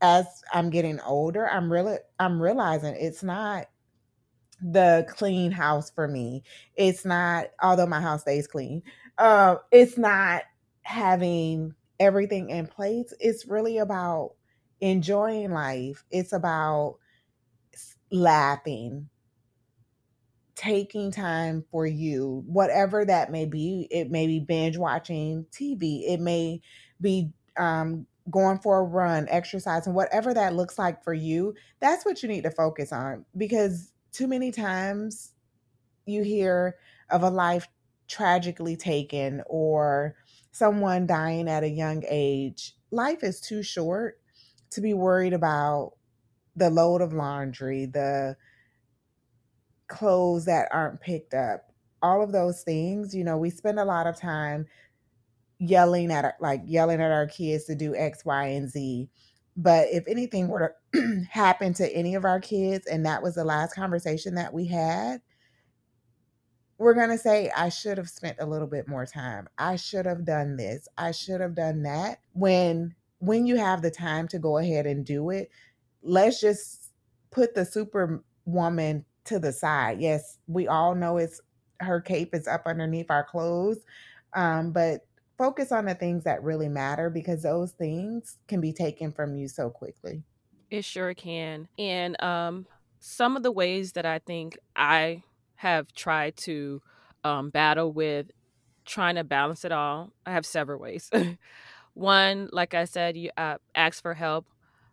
as 0.00 0.26
i'm 0.52 0.70
getting 0.70 1.00
older 1.00 1.48
i'm 1.50 1.70
really 1.70 1.96
i'm 2.18 2.40
realizing 2.40 2.94
it's 2.98 3.22
not 3.22 3.66
the 4.62 5.06
clean 5.08 5.50
house 5.50 5.90
for 5.90 6.08
me 6.08 6.42
it's 6.76 7.04
not 7.04 7.46
although 7.62 7.86
my 7.86 8.00
house 8.00 8.22
stays 8.22 8.46
clean 8.46 8.82
uh, 9.18 9.56
it's 9.70 9.96
not 9.96 10.42
having 10.82 11.74
everything 12.00 12.50
in 12.50 12.66
place. 12.66 13.12
It's 13.20 13.46
really 13.46 13.78
about 13.78 14.34
enjoying 14.80 15.52
life. 15.52 16.04
It's 16.10 16.32
about 16.32 16.98
laughing, 18.10 19.08
taking 20.54 21.10
time 21.10 21.64
for 21.70 21.86
you, 21.86 22.42
whatever 22.46 23.04
that 23.04 23.30
may 23.30 23.46
be. 23.46 23.88
It 23.90 24.10
may 24.10 24.26
be 24.26 24.40
binge 24.40 24.76
watching 24.76 25.46
TV. 25.52 26.02
It 26.08 26.20
may 26.20 26.60
be 27.00 27.30
um, 27.56 28.06
going 28.30 28.58
for 28.58 28.78
a 28.78 28.84
run, 28.84 29.26
exercising, 29.28 29.94
whatever 29.94 30.32
that 30.34 30.54
looks 30.54 30.78
like 30.78 31.02
for 31.04 31.14
you. 31.14 31.54
That's 31.80 32.04
what 32.04 32.22
you 32.22 32.28
need 32.28 32.44
to 32.44 32.50
focus 32.50 32.92
on 32.92 33.24
because 33.36 33.92
too 34.12 34.26
many 34.26 34.50
times 34.50 35.32
you 36.06 36.22
hear 36.22 36.76
of 37.10 37.22
a 37.22 37.30
life 37.30 37.68
tragically 38.08 38.76
taken 38.76 39.42
or 39.46 40.16
someone 40.52 41.06
dying 41.06 41.48
at 41.48 41.64
a 41.64 41.68
young 41.68 42.04
age, 42.08 42.74
life 42.90 43.22
is 43.22 43.40
too 43.40 43.62
short 43.62 44.20
to 44.70 44.80
be 44.80 44.94
worried 44.94 45.32
about 45.32 45.92
the 46.56 46.70
load 46.70 47.00
of 47.00 47.12
laundry, 47.12 47.86
the 47.86 48.36
clothes 49.88 50.44
that 50.44 50.68
aren't 50.70 51.00
picked 51.00 51.34
up, 51.34 51.72
all 52.02 52.22
of 52.22 52.32
those 52.32 52.62
things. 52.62 53.14
You 53.14 53.24
know, 53.24 53.36
we 53.36 53.50
spend 53.50 53.78
a 53.78 53.84
lot 53.84 54.06
of 54.06 54.16
time 54.16 54.66
yelling 55.58 56.10
at 56.10 56.24
our, 56.24 56.34
like 56.40 56.62
yelling 56.64 57.00
at 57.00 57.12
our 57.12 57.26
kids 57.26 57.64
to 57.64 57.74
do 57.74 57.94
X, 57.94 58.24
Y, 58.24 58.46
and 58.46 58.70
Z. 58.70 59.08
But 59.56 59.88
if 59.90 60.04
anything 60.08 60.48
were 60.48 60.74
to 60.92 61.24
happen 61.30 61.74
to 61.74 61.88
any 61.94 62.14
of 62.14 62.24
our 62.24 62.40
kids, 62.40 62.86
and 62.86 63.06
that 63.06 63.22
was 63.22 63.34
the 63.36 63.44
last 63.44 63.74
conversation 63.74 64.34
that 64.34 64.52
we 64.52 64.66
had, 64.66 65.20
we're 66.78 66.94
going 66.94 67.10
to 67.10 67.18
say, 67.18 67.50
I 67.56 67.68
should 67.68 67.98
have 67.98 68.08
spent 68.08 68.38
a 68.40 68.46
little 68.46 68.66
bit 68.66 68.88
more 68.88 69.06
time. 69.06 69.48
I 69.58 69.76
should 69.76 70.06
have 70.06 70.24
done 70.24 70.56
this. 70.56 70.88
I 70.98 71.12
should 71.12 71.40
have 71.40 71.54
done 71.54 71.82
that. 71.84 72.18
When 72.32 72.94
when 73.18 73.46
you 73.46 73.56
have 73.56 73.80
the 73.80 73.90
time 73.90 74.28
to 74.28 74.38
go 74.38 74.58
ahead 74.58 74.86
and 74.86 75.06
do 75.06 75.30
it, 75.30 75.50
let's 76.02 76.40
just 76.40 76.90
put 77.30 77.54
the 77.54 77.64
superwoman 77.64 79.04
to 79.24 79.38
the 79.38 79.52
side. 79.52 80.00
Yes, 80.00 80.38
we 80.46 80.68
all 80.68 80.94
know 80.94 81.16
it's 81.16 81.40
her 81.80 82.00
cape 82.00 82.34
is 82.34 82.46
up 82.46 82.62
underneath 82.66 83.10
our 83.10 83.24
clothes. 83.24 83.78
Um, 84.34 84.72
but 84.72 85.06
focus 85.36 85.72
on 85.72 85.86
the 85.86 85.94
things 85.94 86.24
that 86.24 86.42
really 86.42 86.68
matter 86.68 87.10
because 87.10 87.42
those 87.42 87.72
things 87.72 88.38
can 88.48 88.60
be 88.60 88.72
taken 88.72 89.12
from 89.12 89.34
you 89.34 89.48
so 89.48 89.70
quickly. 89.70 90.22
It 90.70 90.84
sure 90.84 91.14
can. 91.14 91.68
And 91.78 92.20
um, 92.22 92.66
some 93.00 93.36
of 93.36 93.42
the 93.42 93.52
ways 93.52 93.92
that 93.92 94.06
I 94.06 94.18
think 94.18 94.58
I 94.74 95.22
have 95.56 95.92
tried 95.92 96.36
to 96.38 96.82
um, 97.22 97.50
battle 97.50 97.92
with 97.92 98.30
trying 98.84 99.14
to 99.16 99.24
balance 99.24 99.64
it 99.64 99.72
all, 99.72 100.12
I 100.26 100.32
have 100.32 100.46
several 100.46 100.80
ways. 100.80 101.10
one, 101.94 102.48
like 102.52 102.74
I 102.74 102.84
said, 102.84 103.16
you 103.16 103.30
uh, 103.36 103.58
ask 103.74 104.02
for 104.02 104.14
help. 104.14 104.46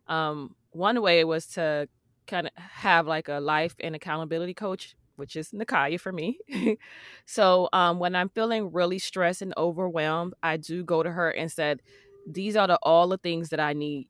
Um, 0.08 0.56
one 0.72 1.02
way 1.02 1.24
was 1.24 1.48
to 1.48 1.88
kind 2.28 2.48
of 2.48 2.54
have 2.56 3.08
like 3.08 3.28
a 3.28 3.40
life 3.40 3.76
and 3.80 3.96
accountability 3.96 4.54
coach, 4.54 4.96
which 5.22 5.38
is 5.38 5.52
Nakaya 5.52 6.02
for 6.02 6.12
me. 6.12 6.40
so 7.28 7.70
um, 7.74 8.00
when 8.00 8.16
I'm 8.16 8.30
feeling 8.30 8.74
really 8.74 9.00
stressed 9.00 9.44
and 9.44 9.54
overwhelmed, 9.58 10.34
I 10.44 10.58
do 10.58 10.84
go 10.84 11.04
to 11.04 11.12
her 11.12 11.32
and 11.32 11.52
said, 11.52 11.82
"These 12.28 12.58
are 12.58 12.68
the 12.68 12.80
all 12.84 13.08
the 13.10 13.20
things 13.20 13.52
that 13.52 13.62
I 13.62 13.74
need 13.74 14.10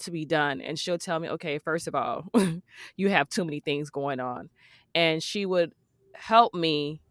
to 0.00 0.10
be 0.10 0.24
done," 0.24 0.60
and 0.60 0.78
she'll 0.78 0.98
tell 0.98 1.20
me, 1.20 1.28
"Okay, 1.30 1.58
first 1.58 1.88
of 1.88 1.94
all, 1.94 2.28
you 2.96 3.10
have 3.10 3.28
too 3.28 3.44
many 3.44 3.60
things 3.60 3.90
going 3.90 4.20
on," 4.20 4.50
and 4.94 5.22
she 5.22 5.46
would 5.46 5.72
help 6.14 6.54
me 6.54 7.02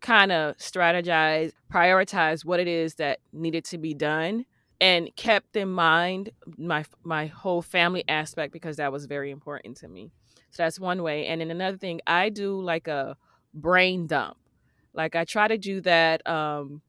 kind 0.00 0.32
of 0.32 0.56
strategize, 0.58 1.52
prioritize 1.72 2.44
what 2.44 2.60
it 2.60 2.68
is 2.68 2.96
that 2.96 3.20
needed 3.32 3.64
to 3.66 3.78
be 3.78 3.94
done 3.94 4.44
and 4.80 5.14
kept 5.16 5.56
in 5.56 5.70
mind 5.70 6.30
my 6.58 6.84
my 7.04 7.26
whole 7.26 7.62
family 7.62 8.04
aspect 8.08 8.52
because 8.52 8.76
that 8.76 8.92
was 8.92 9.06
very 9.06 9.30
important 9.30 9.76
to 9.78 9.88
me. 9.88 10.12
So 10.52 10.62
that's 10.62 10.78
one 10.78 11.02
way. 11.02 11.26
And 11.26 11.40
then 11.40 11.50
another 11.50 11.78
thing, 11.78 12.00
I 12.06 12.28
do 12.28 12.60
like 12.60 12.86
a 12.86 13.16
brain 13.54 14.06
dump. 14.06 14.36
Like 14.94 15.16
I 15.16 15.24
try 15.24 15.48
to 15.48 15.58
do 15.58 15.80
that 15.82 16.26
um 16.28 16.82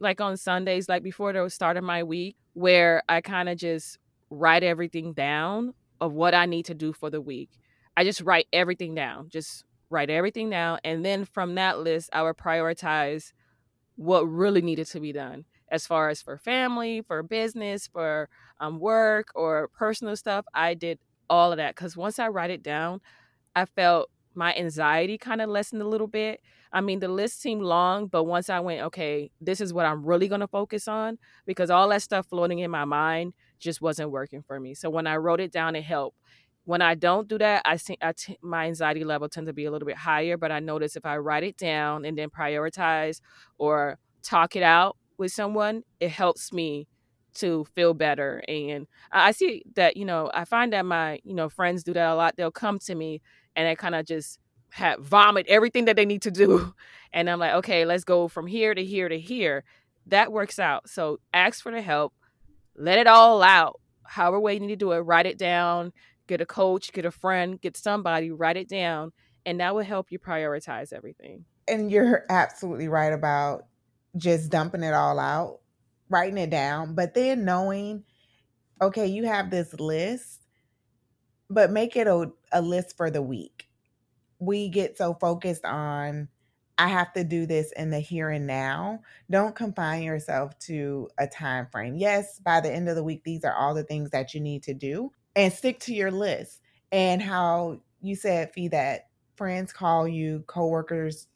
like 0.00 0.20
on 0.20 0.36
Sundays 0.36 0.88
like 0.88 1.02
before 1.02 1.32
the 1.32 1.48
start 1.48 1.76
of 1.76 1.84
my 1.84 2.02
week 2.02 2.36
where 2.54 3.02
I 3.08 3.20
kind 3.20 3.48
of 3.48 3.58
just 3.58 3.98
write 4.30 4.62
everything 4.62 5.12
down 5.12 5.74
of 6.00 6.12
what 6.12 6.34
I 6.34 6.46
need 6.46 6.66
to 6.66 6.74
do 6.74 6.92
for 6.92 7.10
the 7.10 7.20
week. 7.20 7.50
I 7.96 8.04
just 8.04 8.20
write 8.20 8.46
everything 8.52 8.94
down. 8.94 9.28
Just 9.28 9.64
write 9.90 10.10
everything 10.10 10.50
down 10.50 10.78
and 10.84 11.04
then 11.04 11.24
from 11.24 11.54
that 11.56 11.80
list 11.80 12.10
I 12.12 12.22
would 12.22 12.36
prioritize 12.36 13.32
what 13.96 14.22
really 14.22 14.62
needed 14.62 14.86
to 14.86 15.00
be 15.00 15.12
done 15.12 15.44
as 15.70 15.86
far 15.86 16.08
as 16.08 16.22
for 16.22 16.38
family, 16.38 17.02
for 17.02 17.22
business, 17.22 17.86
for 17.86 18.28
um, 18.60 18.78
work 18.78 19.28
or 19.34 19.68
personal 19.68 20.16
stuff. 20.16 20.44
I 20.54 20.74
did 20.74 20.98
all 21.30 21.52
of 21.52 21.58
that 21.58 21.74
because 21.74 21.96
once 21.96 22.18
I 22.18 22.28
write 22.28 22.50
it 22.50 22.62
down, 22.62 23.00
I 23.54 23.64
felt 23.64 24.10
my 24.34 24.54
anxiety 24.54 25.18
kind 25.18 25.40
of 25.40 25.50
lessened 25.50 25.82
a 25.82 25.88
little 25.88 26.06
bit. 26.06 26.40
I 26.72 26.80
mean, 26.80 27.00
the 27.00 27.08
list 27.08 27.40
seemed 27.40 27.62
long, 27.62 28.06
but 28.06 28.24
once 28.24 28.48
I 28.50 28.60
went, 28.60 28.82
okay, 28.82 29.30
this 29.40 29.60
is 29.60 29.72
what 29.72 29.86
I'm 29.86 30.04
really 30.04 30.28
going 30.28 30.42
to 30.42 30.46
focus 30.48 30.86
on 30.86 31.18
because 31.46 31.70
all 31.70 31.88
that 31.88 32.02
stuff 32.02 32.26
floating 32.28 32.60
in 32.60 32.70
my 32.70 32.84
mind 32.84 33.32
just 33.58 33.80
wasn't 33.80 34.10
working 34.10 34.42
for 34.42 34.60
me. 34.60 34.74
So 34.74 34.90
when 34.90 35.06
I 35.06 35.16
wrote 35.16 35.40
it 35.40 35.50
down, 35.50 35.74
it 35.74 35.82
helped. 35.82 36.16
When 36.64 36.82
I 36.82 36.94
don't 36.94 37.26
do 37.26 37.38
that, 37.38 37.62
I 37.64 37.78
think 37.78 38.00
my 38.42 38.66
anxiety 38.66 39.02
level 39.02 39.28
tends 39.28 39.48
to 39.48 39.54
be 39.54 39.64
a 39.64 39.70
little 39.70 39.86
bit 39.86 39.96
higher. 39.96 40.36
But 40.36 40.52
I 40.52 40.60
notice 40.60 40.96
if 40.96 41.06
I 41.06 41.16
write 41.16 41.42
it 41.42 41.56
down 41.56 42.04
and 42.04 42.16
then 42.16 42.28
prioritize 42.28 43.20
or 43.56 43.98
talk 44.22 44.54
it 44.54 44.62
out 44.62 44.96
with 45.16 45.32
someone, 45.32 45.82
it 45.98 46.10
helps 46.10 46.52
me 46.52 46.86
to 47.38 47.64
feel 47.74 47.94
better. 47.94 48.42
And 48.48 48.86
I 49.12 49.32
see 49.32 49.62
that, 49.74 49.96
you 49.96 50.04
know, 50.04 50.30
I 50.32 50.44
find 50.44 50.72
that 50.72 50.84
my, 50.84 51.20
you 51.24 51.34
know, 51.34 51.48
friends 51.48 51.82
do 51.82 51.92
that 51.92 52.10
a 52.10 52.14
lot. 52.14 52.36
They'll 52.36 52.50
come 52.50 52.78
to 52.80 52.94
me 52.94 53.20
and 53.56 53.66
I 53.68 53.74
kind 53.74 53.94
of 53.94 54.06
just 54.06 54.38
have 54.70 55.00
vomit 55.00 55.46
everything 55.48 55.86
that 55.86 55.96
they 55.96 56.06
need 56.06 56.22
to 56.22 56.30
do. 56.30 56.74
And 57.10 57.30
I'm 57.30 57.38
like, 57.38 57.54
okay, 57.54 57.86
let's 57.86 58.04
go 58.04 58.28
from 58.28 58.46
here 58.46 58.74
to 58.74 58.84
here 58.84 59.08
to 59.08 59.18
here. 59.18 59.64
That 60.08 60.30
works 60.30 60.58
out. 60.58 60.90
So 60.90 61.20
ask 61.32 61.62
for 61.62 61.72
the 61.72 61.80
help, 61.80 62.12
let 62.76 62.98
it 62.98 63.06
all 63.06 63.42
out. 63.42 63.80
However 64.04 64.38
way 64.38 64.52
you 64.52 64.60
need 64.60 64.68
to 64.68 64.76
do 64.76 64.92
it, 64.92 64.98
write 64.98 65.24
it 65.24 65.38
down, 65.38 65.94
get 66.26 66.42
a 66.42 66.46
coach, 66.46 66.92
get 66.92 67.06
a 67.06 67.10
friend, 67.10 67.58
get 67.58 67.78
somebody, 67.78 68.30
write 68.30 68.58
it 68.58 68.68
down, 68.68 69.12
and 69.46 69.58
that 69.60 69.74
will 69.74 69.84
help 69.84 70.12
you 70.12 70.18
prioritize 70.18 70.92
everything. 70.92 71.46
And 71.66 71.90
you're 71.90 72.26
absolutely 72.28 72.88
right 72.88 73.14
about 73.14 73.64
just 74.18 74.50
dumping 74.50 74.82
it 74.82 74.92
all 74.92 75.18
out, 75.18 75.60
writing 76.10 76.38
it 76.38 76.50
down, 76.50 76.94
but 76.94 77.14
then 77.14 77.44
knowing, 77.44 78.04
okay, 78.80 79.06
you 79.06 79.24
have 79.24 79.50
this 79.50 79.74
list, 79.74 80.42
but 81.50 81.70
make 81.70 81.96
it 81.96 82.06
a, 82.06 82.30
a 82.52 82.62
list 82.62 82.96
for 82.96 83.10
the 83.10 83.22
week. 83.22 83.68
We 84.38 84.68
get 84.68 84.96
so 84.96 85.14
focused 85.14 85.64
on, 85.64 86.28
I 86.76 86.88
have 86.88 87.12
to 87.14 87.24
do 87.24 87.46
this 87.46 87.72
in 87.72 87.90
the 87.90 87.98
here 87.98 88.30
and 88.30 88.46
now. 88.46 89.00
Don't 89.30 89.56
confine 89.56 90.02
yourself 90.02 90.56
to 90.60 91.08
a 91.18 91.26
time 91.26 91.66
frame. 91.72 91.96
Yes, 91.96 92.38
by 92.38 92.60
the 92.60 92.72
end 92.72 92.88
of 92.88 92.94
the 92.94 93.02
week, 93.02 93.24
these 93.24 93.44
are 93.44 93.54
all 93.54 93.74
the 93.74 93.82
things 93.82 94.10
that 94.10 94.32
you 94.32 94.40
need 94.40 94.62
to 94.64 94.74
do 94.74 95.10
and 95.34 95.52
stick 95.52 95.80
to 95.80 95.94
your 95.94 96.10
list. 96.10 96.60
And 96.92 97.20
how 97.20 97.80
you 98.00 98.14
said, 98.14 98.52
Fee, 98.52 98.68
that 98.68 99.08
friends 99.36 99.72
call 99.72 100.06
you, 100.06 100.44
coworkers 100.46 101.26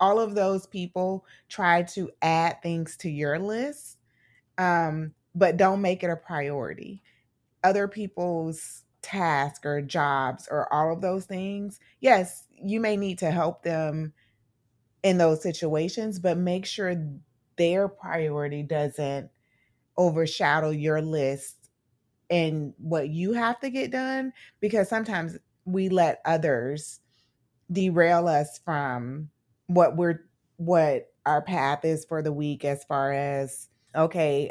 all 0.00 0.18
of 0.18 0.34
those 0.34 0.66
people 0.66 1.24
try 1.48 1.82
to 1.82 2.10
add 2.22 2.62
things 2.62 2.96
to 2.96 3.10
your 3.10 3.38
list, 3.38 3.98
um, 4.60 5.14
but 5.34 5.56
don't 5.56 5.80
make 5.80 6.04
it 6.04 6.10
a 6.10 6.16
priority. 6.16 7.02
Other 7.64 7.88
people's 7.88 8.84
tasks 9.00 9.64
or 9.64 9.80
jobs 9.80 10.46
or 10.50 10.72
all 10.72 10.92
of 10.92 11.00
those 11.00 11.24
things, 11.24 11.80
yes, 12.00 12.44
you 12.50 12.78
may 12.78 12.96
need 12.98 13.18
to 13.20 13.30
help 13.30 13.62
them 13.62 14.12
in 15.02 15.16
those 15.16 15.42
situations, 15.42 16.18
but 16.18 16.36
make 16.36 16.66
sure 16.66 16.94
their 17.56 17.88
priority 17.88 18.62
doesn't 18.62 19.30
overshadow 19.96 20.68
your 20.68 21.00
list 21.00 21.70
and 22.28 22.74
what 22.76 23.08
you 23.08 23.32
have 23.32 23.58
to 23.60 23.70
get 23.70 23.90
done 23.90 24.30
because 24.60 24.90
sometimes 24.90 25.38
we 25.64 25.88
let 25.88 26.20
others 26.26 27.00
derail 27.72 28.28
us 28.28 28.60
from 28.62 29.30
what 29.68 29.96
we're 29.96 30.20
what 30.56 31.12
our 31.24 31.40
path 31.40 31.84
is 31.84 32.04
for 32.04 32.22
the 32.22 32.32
week 32.32 32.64
as 32.64 32.84
far 32.84 33.12
as 33.12 33.68
okay 33.94 34.50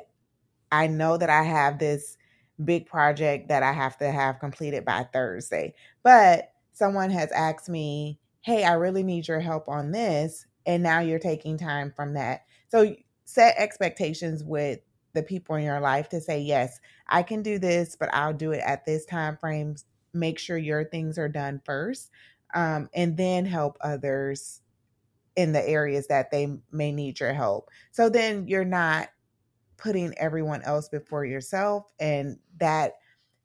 i 0.71 0.87
know 0.87 1.17
that 1.17 1.29
i 1.29 1.43
have 1.43 1.79
this 1.79 2.17
big 2.63 2.85
project 2.85 3.47
that 3.49 3.63
i 3.63 3.71
have 3.71 3.97
to 3.97 4.11
have 4.11 4.39
completed 4.39 4.83
by 4.85 5.03
thursday 5.13 5.73
but 6.03 6.51
someone 6.73 7.09
has 7.09 7.31
asked 7.31 7.69
me 7.69 8.19
hey 8.41 8.63
i 8.63 8.73
really 8.73 9.03
need 9.03 9.27
your 9.27 9.39
help 9.39 9.67
on 9.69 9.91
this 9.91 10.45
and 10.65 10.83
now 10.83 10.99
you're 10.99 11.19
taking 11.19 11.57
time 11.57 11.91
from 11.95 12.13
that 12.13 12.41
so 12.67 12.95
set 13.25 13.55
expectations 13.57 14.43
with 14.43 14.79
the 15.13 15.23
people 15.23 15.55
in 15.55 15.63
your 15.63 15.79
life 15.79 16.09
to 16.09 16.19
say 16.19 16.39
yes 16.39 16.79
i 17.07 17.23
can 17.23 17.41
do 17.41 17.57
this 17.57 17.95
but 17.95 18.13
i'll 18.13 18.33
do 18.33 18.51
it 18.51 18.61
at 18.65 18.85
this 18.85 19.05
time 19.05 19.37
frame 19.37 19.75
make 20.13 20.37
sure 20.37 20.57
your 20.57 20.83
things 20.83 21.17
are 21.17 21.29
done 21.29 21.61
first 21.65 22.09
um, 22.53 22.89
and 22.93 23.15
then 23.15 23.45
help 23.45 23.77
others 23.81 24.61
in 25.35 25.53
the 25.53 25.67
areas 25.67 26.07
that 26.07 26.31
they 26.31 26.57
may 26.71 26.91
need 26.91 27.19
your 27.19 27.33
help. 27.33 27.69
So 27.91 28.09
then 28.09 28.47
you're 28.47 28.65
not 28.65 29.09
putting 29.79 30.13
everyone 30.17 30.61
else 30.63 30.89
before 30.89 31.25
yourself. 31.25 31.91
And 31.99 32.37
that 32.59 32.93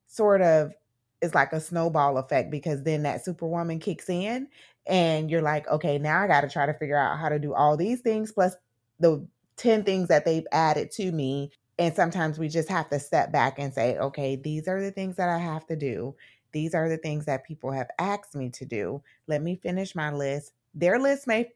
sort 0.06 0.42
of 0.42 0.72
is 1.20 1.34
like 1.34 1.52
a 1.52 1.60
snowball 1.60 2.18
effect 2.18 2.50
because 2.50 2.82
then 2.82 3.02
that 3.04 3.24
superwoman 3.24 3.78
kicks 3.78 4.08
in 4.08 4.48
and 4.86 5.30
you're 5.30 5.42
like, 5.42 5.66
okay, 5.68 5.98
now 5.98 6.20
I 6.20 6.26
got 6.26 6.42
to 6.42 6.50
try 6.50 6.66
to 6.66 6.74
figure 6.74 6.98
out 6.98 7.18
how 7.18 7.28
to 7.28 7.38
do 7.38 7.54
all 7.54 7.76
these 7.76 8.00
things 8.00 8.32
plus 8.32 8.54
the 9.00 9.26
10 9.56 9.84
things 9.84 10.08
that 10.08 10.24
they've 10.24 10.46
added 10.52 10.90
to 10.92 11.12
me. 11.12 11.50
And 11.78 11.94
sometimes 11.94 12.38
we 12.38 12.48
just 12.48 12.68
have 12.68 12.88
to 12.90 13.00
step 13.00 13.32
back 13.32 13.58
and 13.58 13.72
say, 13.72 13.96
okay, 13.98 14.36
these 14.36 14.68
are 14.68 14.80
the 14.80 14.90
things 14.90 15.16
that 15.16 15.28
I 15.28 15.38
have 15.38 15.66
to 15.66 15.76
do. 15.76 16.14
These 16.52 16.74
are 16.74 16.88
the 16.88 16.98
things 16.98 17.24
that 17.24 17.44
people 17.44 17.72
have 17.72 17.88
asked 17.98 18.36
me 18.36 18.50
to 18.50 18.64
do. 18.64 19.02
Let 19.26 19.42
me 19.42 19.56
finish 19.56 19.94
my 19.94 20.12
list. 20.12 20.52
Their 20.74 20.98
list 20.98 21.26
may 21.26 21.50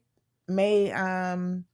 may 0.48 0.90
um 0.92 1.64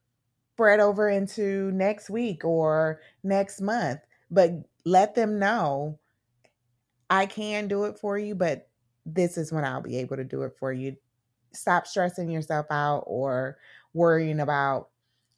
spread 0.55 0.81
over 0.81 1.09
into 1.09 1.71
next 1.73 2.09
week 2.09 2.45
or 2.45 3.01
next 3.23 3.61
month 3.61 4.01
but 4.31 4.53
let 4.85 5.15
them 5.15 5.39
know 5.39 5.99
i 7.11 7.27
can 7.27 7.69
do 7.69 7.85
it 7.85 7.99
for 7.99 8.17
you 8.19 8.35
but 8.35 8.69
this 9.07 9.37
is 9.37 9.53
when 9.53 9.65
i'll 9.65 9.83
be 9.83 9.99
able 9.99 10.17
to 10.17 10.25
do 10.25 10.43
it 10.43 10.53
for 10.59 10.73
you. 10.73 10.97
Stop 11.53 11.87
stressing 11.87 12.31
yourself 12.31 12.67
out 12.71 13.05
or 13.07 13.59
worrying 13.93 14.41
about 14.41 14.89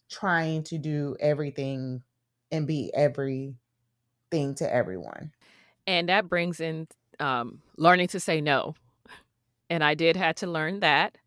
trying 0.09 0.63
to 0.65 0.79
do 0.79 1.17
everything 1.21 2.03
and 2.51 2.67
be 2.67 2.91
everything 2.95 3.57
to 4.33 4.73
everyone. 4.73 5.33
And 5.87 6.09
that 6.09 6.29
brings 6.29 6.61
in 6.61 6.87
um, 7.21 7.61
learning 7.77 8.09
to 8.09 8.21
say 8.21 8.41
no. 8.41 8.75
And 9.69 9.83
i 9.83 9.95
did 9.95 10.17
have 10.17 10.37
to 10.37 10.47
learn 10.47 10.81
that 10.81 11.19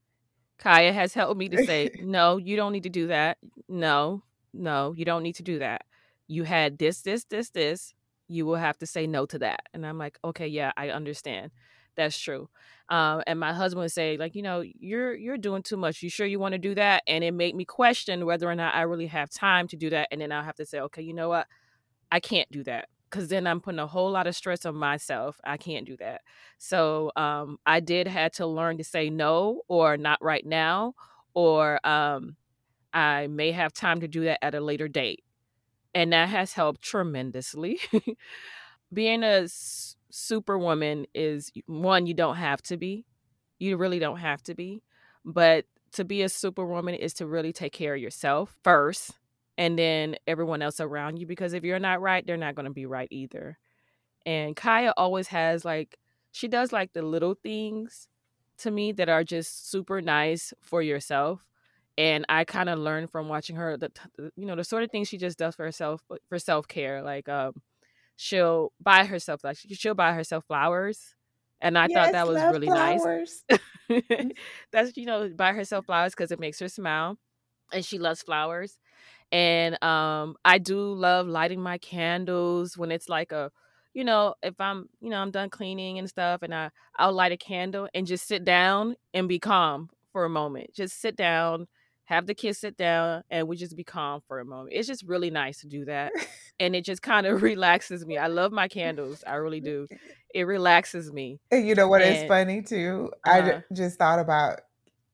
Kaya 0.59 0.93
has 0.93 1.13
helped 1.13 1.37
me 1.39 1.49
to 1.49 1.65
say, 1.65 1.89
no, 2.03 2.37
you 2.37 2.55
don't 2.55 2.73
need 2.73 2.83
to 2.83 2.89
do 2.89 3.07
that. 3.07 3.37
No, 3.67 4.23
no, 4.53 4.93
you 4.95 5.05
don't 5.05 5.23
need 5.23 5.35
to 5.35 5.43
do 5.43 5.59
that. 5.59 5.83
You 6.27 6.43
had 6.43 6.77
this, 6.77 7.01
this, 7.01 7.23
this, 7.25 7.49
this. 7.49 7.93
You 8.27 8.45
will 8.45 8.55
have 8.55 8.77
to 8.79 8.85
say 8.85 9.07
no 9.07 9.25
to 9.25 9.39
that. 9.39 9.61
And 9.73 9.85
I'm 9.85 9.97
like, 9.97 10.19
okay, 10.23 10.47
yeah, 10.47 10.71
I 10.77 10.89
understand. 10.89 11.51
That's 11.95 12.17
true. 12.17 12.49
Um, 12.89 13.23
and 13.25 13.39
my 13.39 13.53
husband 13.53 13.81
would 13.81 13.91
say, 13.91 14.17
like, 14.17 14.35
you 14.35 14.41
know, 14.41 14.61
you're 14.61 15.15
you're 15.15 15.37
doing 15.37 15.63
too 15.63 15.77
much. 15.77 16.01
You 16.03 16.09
sure 16.09 16.27
you 16.27 16.39
want 16.39 16.53
to 16.53 16.59
do 16.59 16.75
that? 16.75 17.03
And 17.07 17.23
it 17.23 17.33
made 17.33 17.55
me 17.55 17.65
question 17.65 18.25
whether 18.25 18.49
or 18.49 18.55
not 18.55 18.75
I 18.75 18.83
really 18.83 19.07
have 19.07 19.29
time 19.29 19.67
to 19.69 19.75
do 19.75 19.89
that. 19.89 20.07
And 20.11 20.21
then 20.21 20.31
I'll 20.31 20.43
have 20.43 20.55
to 20.55 20.65
say, 20.65 20.79
okay, 20.79 21.01
you 21.01 21.13
know 21.13 21.29
what? 21.29 21.47
I 22.11 22.19
can't 22.19 22.49
do 22.51 22.63
that 22.63 22.89
because 23.09 23.27
then 23.29 23.47
I'm 23.47 23.61
putting 23.61 23.79
a 23.79 23.87
whole 23.87 24.11
lot 24.11 24.27
of 24.27 24.35
stress 24.35 24.65
on 24.65 24.75
myself. 24.75 25.39
I 25.43 25.57
can't 25.57 25.85
do 25.85 25.97
that. 25.97 26.21
So 26.57 27.11
um, 27.15 27.57
I 27.65 27.79
did 27.79 28.07
had 28.07 28.33
to 28.33 28.45
learn 28.47 28.77
to 28.77 28.83
say 28.83 29.09
no 29.09 29.61
or 29.67 29.97
not 29.97 30.19
right 30.21 30.45
now, 30.45 30.93
or 31.33 31.85
um, 31.87 32.35
I 32.93 33.27
may 33.27 33.51
have 33.51 33.73
time 33.73 34.01
to 34.01 34.07
do 34.07 34.25
that 34.25 34.43
at 34.43 34.55
a 34.55 34.61
later 34.61 34.87
date. 34.87 35.23
And 35.95 36.13
that 36.13 36.29
has 36.29 36.53
helped 36.53 36.81
tremendously. 36.81 37.79
Being 38.93 39.23
a 39.23 39.43
s- 39.43 39.95
superwoman 40.09 41.05
is 41.13 41.51
one, 41.67 42.05
you 42.07 42.13
don't 42.13 42.37
have 42.37 42.61
to 42.63 42.77
be. 42.77 43.05
You 43.59 43.77
really 43.77 43.99
don't 43.99 44.19
have 44.19 44.43
to 44.43 44.55
be. 44.55 44.83
But 45.25 45.65
to 45.93 46.05
be 46.05 46.21
a 46.23 46.29
superwoman 46.29 46.95
is 46.95 47.13
to 47.15 47.27
really 47.27 47.53
take 47.53 47.73
care 47.73 47.95
of 47.95 48.01
yourself 48.01 48.57
first 48.63 49.18
and 49.59 49.77
then 49.77 50.15
everyone 50.25 50.61
else 50.61 50.79
around 50.79 51.19
you 51.19 51.27
because 51.27 51.53
if 51.53 51.65
you're 51.65 51.79
not 51.79 52.01
right, 52.01 52.25
they're 52.25 52.37
not 52.37 52.55
going 52.55 52.65
to 52.65 52.71
be 52.71 52.85
right 52.85 53.09
either. 53.11 53.59
And 54.25 54.55
Kaya 54.55 54.93
always 54.95 55.27
has 55.27 55.65
like 55.65 55.97
she 56.31 56.47
does 56.47 56.71
like 56.71 56.93
the 56.93 57.01
little 57.01 57.35
things 57.35 58.07
to 58.59 58.71
me 58.71 58.93
that 58.93 59.09
are 59.09 59.23
just 59.23 59.69
super 59.69 60.01
nice 60.01 60.53
for 60.61 60.81
yourself. 60.81 61.45
And 61.97 62.25
I 62.29 62.45
kind 62.45 62.69
of 62.69 62.79
learned 62.79 63.11
from 63.11 63.27
watching 63.27 63.57
her 63.57 63.75
that 63.77 63.99
you 64.37 64.45
know 64.45 64.55
the 64.55 64.63
sort 64.63 64.83
of 64.83 64.91
things 64.91 65.09
she 65.09 65.17
just 65.17 65.37
does 65.37 65.55
for 65.55 65.65
herself 65.65 66.01
for 66.29 66.39
self 66.39 66.65
care. 66.65 67.03
Like 67.03 67.27
um, 67.27 67.61
she'll 68.15 68.71
buy 68.79 69.03
herself 69.03 69.43
like 69.43 69.57
she'll 69.57 69.93
buy 69.93 70.13
herself 70.13 70.45
flowers, 70.45 71.15
and 71.59 71.77
I 71.77 71.87
yes, 71.87 71.97
thought 71.97 72.11
that 72.13 72.27
was 72.29 72.41
really 72.43 72.67
flowers. 72.67 73.43
nice. 73.49 73.59
That's 74.71 74.95
you 74.95 75.05
know 75.05 75.27
buy 75.35 75.51
herself 75.51 75.87
flowers 75.87 76.13
because 76.13 76.31
it 76.31 76.39
makes 76.39 76.59
her 76.59 76.69
smile, 76.69 77.17
and 77.73 77.83
she 77.83 77.99
loves 77.99 78.21
flowers 78.21 78.77
and 79.31 79.81
um 79.83 80.35
i 80.43 80.57
do 80.57 80.93
love 80.93 81.27
lighting 81.27 81.61
my 81.61 81.77
candles 81.77 82.77
when 82.77 82.91
it's 82.91 83.07
like 83.09 83.31
a 83.31 83.51
you 83.93 84.03
know 84.03 84.33
if 84.41 84.59
i'm 84.59 84.89
you 85.01 85.09
know 85.09 85.17
i'm 85.17 85.31
done 85.31 85.49
cleaning 85.49 85.99
and 85.99 86.09
stuff 86.09 86.41
and 86.41 86.53
i 86.53 86.69
i'll 86.97 87.13
light 87.13 87.31
a 87.31 87.37
candle 87.37 87.87
and 87.93 88.07
just 88.07 88.27
sit 88.27 88.43
down 88.43 88.95
and 89.13 89.27
be 89.27 89.39
calm 89.39 89.89
for 90.11 90.25
a 90.25 90.29
moment. 90.29 90.73
Just 90.73 90.99
sit 90.99 91.15
down 91.15 91.67
have 92.05 92.25
the 92.25 92.33
kids 92.33 92.57
sit 92.57 92.75
down 92.75 93.21
and 93.29 93.47
we 93.47 93.55
just 93.55 93.77
be 93.77 93.83
calm 93.83 94.19
for 94.27 94.39
a 94.39 94.45
moment. 94.45 94.75
It's 94.75 94.87
just 94.87 95.03
really 95.03 95.29
nice 95.29 95.61
to 95.61 95.67
do 95.67 95.85
that 95.85 96.11
and 96.59 96.75
it 96.75 96.83
just 96.83 97.03
kind 97.03 97.27
of 97.27 97.43
relaxes 97.43 98.03
me. 98.03 98.17
I 98.17 98.27
love 98.27 98.51
my 98.51 98.67
candles 98.67 99.23
i 99.25 99.35
really 99.35 99.61
do. 99.61 99.87
It 100.31 100.43
relaxes 100.43 101.11
me 101.11 101.39
and 101.49 101.67
you 101.67 101.73
know 101.73 101.87
what? 101.87 102.03
And, 102.03 102.15
is 102.15 102.27
funny 102.27 102.61
too 102.61 103.09
uh, 103.25 103.31
i 103.31 103.39
uh-huh. 103.39 103.61
just 103.73 103.97
thought 103.97 104.19
about 104.19 104.61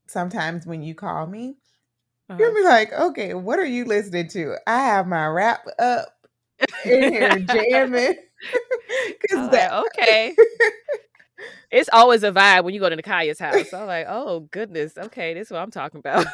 sometimes 0.07 0.67
when 0.67 0.83
you 0.83 0.93
call 0.93 1.25
me 1.25 1.55
uh-huh. 2.29 2.37
You'll 2.39 2.55
be 2.55 2.63
like, 2.63 2.91
okay, 2.91 3.33
what 3.35 3.59
are 3.59 3.65
you 3.65 3.85
listening 3.85 4.27
to? 4.29 4.55
I 4.65 4.79
have 4.79 5.07
my 5.07 5.27
rap 5.27 5.65
up 5.77 6.07
in 6.83 7.13
here 7.13 7.39
jamming. 7.39 8.15
Cause 9.29 9.51
that, 9.51 9.71
like, 9.71 9.85
okay. 9.97 10.35
it's 11.71 11.89
always 11.93 12.23
a 12.23 12.31
vibe 12.31 12.63
when 12.63 12.73
you 12.73 12.79
go 12.79 12.89
to 12.89 12.97
Nakaya's 12.97 13.39
house. 13.39 13.73
I'm 13.73 13.87
like, 13.87 14.07
oh 14.09 14.41
goodness, 14.51 14.97
okay, 14.97 15.33
this 15.33 15.47
is 15.47 15.51
what 15.51 15.61
I'm 15.61 15.71
talking 15.71 15.99
about. 15.99 16.25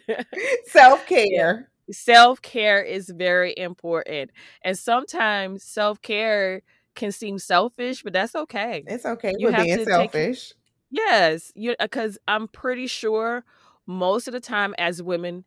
Self 0.66 1.06
care. 1.06 1.70
Self 1.90 2.42
care 2.42 2.82
is 2.82 3.10
very 3.10 3.54
important, 3.56 4.32
and 4.62 4.76
sometimes 4.76 5.62
self 5.62 6.02
care 6.02 6.62
can 6.96 7.12
seem 7.12 7.38
selfish, 7.38 8.02
but 8.02 8.12
that's 8.12 8.34
okay. 8.34 8.82
It's 8.88 9.06
okay. 9.06 9.34
You 9.38 9.48
have 9.48 9.64
being 9.64 9.78
to 9.78 9.84
selfish. 9.84 10.48
Take, 10.48 10.56
yes, 10.90 11.52
you 11.54 11.76
because 11.78 12.18
I'm 12.26 12.48
pretty 12.48 12.88
sure 12.88 13.44
most 13.86 14.26
of 14.28 14.32
the 14.32 14.40
time 14.40 14.74
as 14.78 15.02
women, 15.02 15.44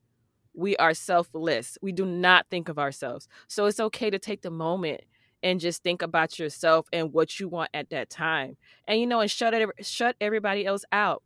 we 0.53 0.75
are 0.77 0.93
selfless. 0.93 1.77
We 1.81 1.91
do 1.91 2.05
not 2.05 2.47
think 2.49 2.69
of 2.69 2.79
ourselves. 2.79 3.27
So 3.47 3.65
it's 3.65 3.79
okay 3.79 4.09
to 4.09 4.19
take 4.19 4.41
the 4.41 4.51
moment 4.51 5.01
and 5.41 5.59
just 5.59 5.83
think 5.83 6.01
about 6.01 6.37
yourself 6.37 6.87
and 6.91 7.13
what 7.13 7.39
you 7.39 7.47
want 7.47 7.69
at 7.73 7.89
that 7.91 8.09
time. 8.09 8.57
And 8.87 8.99
you 8.99 9.07
know, 9.07 9.21
and 9.21 9.31
shut 9.31 9.53
it, 9.53 9.69
shut 9.81 10.15
everybody 10.19 10.65
else 10.65 10.83
out. 10.91 11.23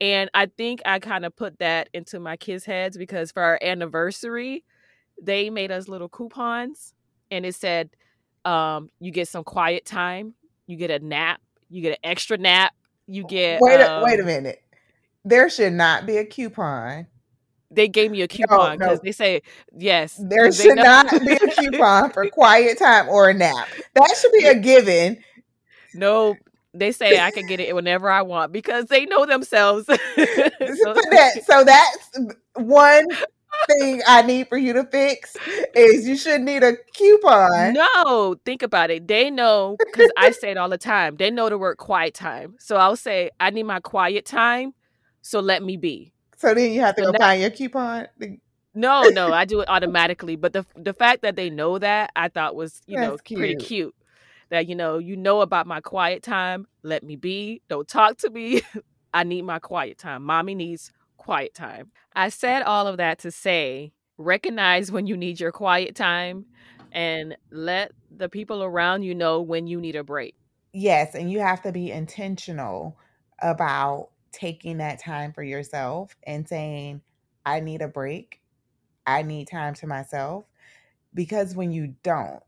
And 0.00 0.30
I 0.32 0.46
think 0.46 0.80
I 0.84 1.00
kind 1.00 1.24
of 1.24 1.34
put 1.34 1.58
that 1.58 1.88
into 1.92 2.20
my 2.20 2.36
kids' 2.36 2.64
heads 2.64 2.96
because 2.96 3.32
for 3.32 3.42
our 3.42 3.58
anniversary, 3.60 4.64
they 5.20 5.50
made 5.50 5.72
us 5.72 5.88
little 5.88 6.08
coupons 6.08 6.94
and 7.32 7.44
it 7.44 7.56
said 7.56 7.90
um, 8.44 8.90
you 9.00 9.10
get 9.10 9.26
some 9.26 9.42
quiet 9.42 9.84
time, 9.84 10.34
you 10.66 10.76
get 10.76 10.92
a 10.92 11.04
nap, 11.04 11.40
you 11.68 11.82
get 11.82 11.92
an 11.92 11.98
extra 12.04 12.38
nap, 12.38 12.74
you 13.08 13.24
get 13.24 13.60
Wait 13.60 13.80
a, 13.80 13.92
um, 13.92 14.04
wait 14.04 14.20
a 14.20 14.24
minute 14.24 14.62
there 15.24 15.50
should 15.50 15.72
not 15.72 16.06
be 16.06 16.18
a 16.18 16.24
coupon. 16.24 17.06
They 17.70 17.88
gave 17.88 18.10
me 18.10 18.22
a 18.22 18.28
coupon 18.28 18.78
because 18.78 18.88
no, 18.88 18.94
no. 18.94 19.00
they 19.04 19.12
say 19.12 19.42
yes. 19.76 20.18
There 20.22 20.50
should 20.50 20.76
not 20.76 21.10
be 21.26 21.32
a 21.32 21.38
coupon 21.38 22.10
for 22.12 22.26
quiet 22.30 22.78
time 22.78 23.08
or 23.08 23.28
a 23.28 23.34
nap. 23.34 23.68
That 23.94 24.16
should 24.18 24.32
be 24.32 24.46
a 24.46 24.54
given. 24.54 25.22
No, 25.94 26.36
they 26.72 26.92
say 26.92 27.20
I 27.20 27.30
can 27.30 27.46
get 27.46 27.60
it 27.60 27.74
whenever 27.74 28.08
I 28.10 28.22
want 28.22 28.52
because 28.52 28.86
they 28.86 29.04
know 29.04 29.26
themselves. 29.26 29.86
so, 29.86 29.94
that, 29.96 31.42
so 31.44 31.64
that's 31.64 32.18
one 32.54 33.06
thing 33.66 34.00
I 34.06 34.22
need 34.22 34.48
for 34.48 34.56
you 34.56 34.72
to 34.74 34.84
fix 34.84 35.36
is 35.74 36.08
you 36.08 36.16
should 36.16 36.40
need 36.40 36.62
a 36.62 36.74
coupon. 36.94 37.74
No, 37.74 38.36
think 38.46 38.62
about 38.62 38.90
it. 38.90 39.08
They 39.08 39.30
know 39.30 39.76
because 39.78 40.10
I 40.16 40.30
say 40.30 40.52
it 40.52 40.56
all 40.56 40.68
the 40.68 40.78
time. 40.78 41.16
They 41.16 41.30
know 41.30 41.48
the 41.48 41.58
word 41.58 41.76
quiet 41.76 42.14
time. 42.14 42.56
So 42.58 42.76
I'll 42.76 42.96
say 42.96 43.30
I 43.40 43.50
need 43.50 43.64
my 43.64 43.80
quiet 43.80 44.24
time 44.24 44.72
so 45.28 45.40
let 45.40 45.62
me 45.62 45.76
be. 45.76 46.14
So 46.38 46.54
then 46.54 46.72
you 46.72 46.80
have 46.80 46.96
to 46.96 47.02
so 47.02 47.12
go 47.12 47.18
find 47.18 47.42
your 47.42 47.50
coupon. 47.50 48.06
No, 48.74 49.10
no, 49.10 49.30
I 49.32 49.44
do 49.44 49.60
it 49.60 49.68
automatically. 49.68 50.36
But 50.36 50.54
the 50.54 50.64
the 50.74 50.94
fact 50.94 51.20
that 51.20 51.36
they 51.36 51.50
know 51.50 51.78
that 51.78 52.10
I 52.16 52.28
thought 52.28 52.54
was 52.54 52.80
you 52.86 52.96
That's 52.96 53.10
know 53.10 53.18
cute. 53.18 53.38
pretty 53.38 53.56
cute. 53.56 53.94
That 54.48 54.66
you 54.68 54.74
know 54.74 54.96
you 54.96 55.16
know 55.16 55.42
about 55.42 55.66
my 55.66 55.82
quiet 55.82 56.22
time. 56.22 56.66
Let 56.82 57.02
me 57.02 57.16
be. 57.16 57.60
Don't 57.68 57.86
talk 57.86 58.16
to 58.18 58.30
me. 58.30 58.62
I 59.14 59.24
need 59.24 59.42
my 59.42 59.58
quiet 59.58 59.98
time. 59.98 60.22
Mommy 60.24 60.54
needs 60.54 60.92
quiet 61.18 61.54
time. 61.54 61.90
I 62.14 62.30
said 62.30 62.62
all 62.62 62.86
of 62.86 62.96
that 62.96 63.18
to 63.20 63.30
say 63.30 63.92
recognize 64.16 64.90
when 64.90 65.06
you 65.06 65.16
need 65.16 65.40
your 65.40 65.52
quiet 65.52 65.94
time 65.94 66.46
and 66.90 67.36
let 67.50 67.92
the 68.10 68.28
people 68.28 68.62
around 68.62 69.02
you 69.02 69.14
know 69.14 69.42
when 69.42 69.66
you 69.66 69.78
need 69.78 69.94
a 69.94 70.04
break. 70.04 70.34
Yes, 70.72 71.14
and 71.14 71.30
you 71.30 71.40
have 71.40 71.62
to 71.62 71.72
be 71.72 71.90
intentional 71.90 72.96
about 73.42 74.08
taking 74.32 74.78
that 74.78 75.00
time 75.00 75.32
for 75.32 75.42
yourself 75.42 76.16
and 76.24 76.48
saying, 76.48 77.02
I 77.44 77.60
need 77.60 77.82
a 77.82 77.88
break. 77.88 78.40
I 79.06 79.22
need 79.22 79.48
time 79.48 79.74
to 79.74 79.86
myself. 79.86 80.44
Because 81.14 81.54
when 81.54 81.72
you 81.72 81.94
don't, 82.02 82.42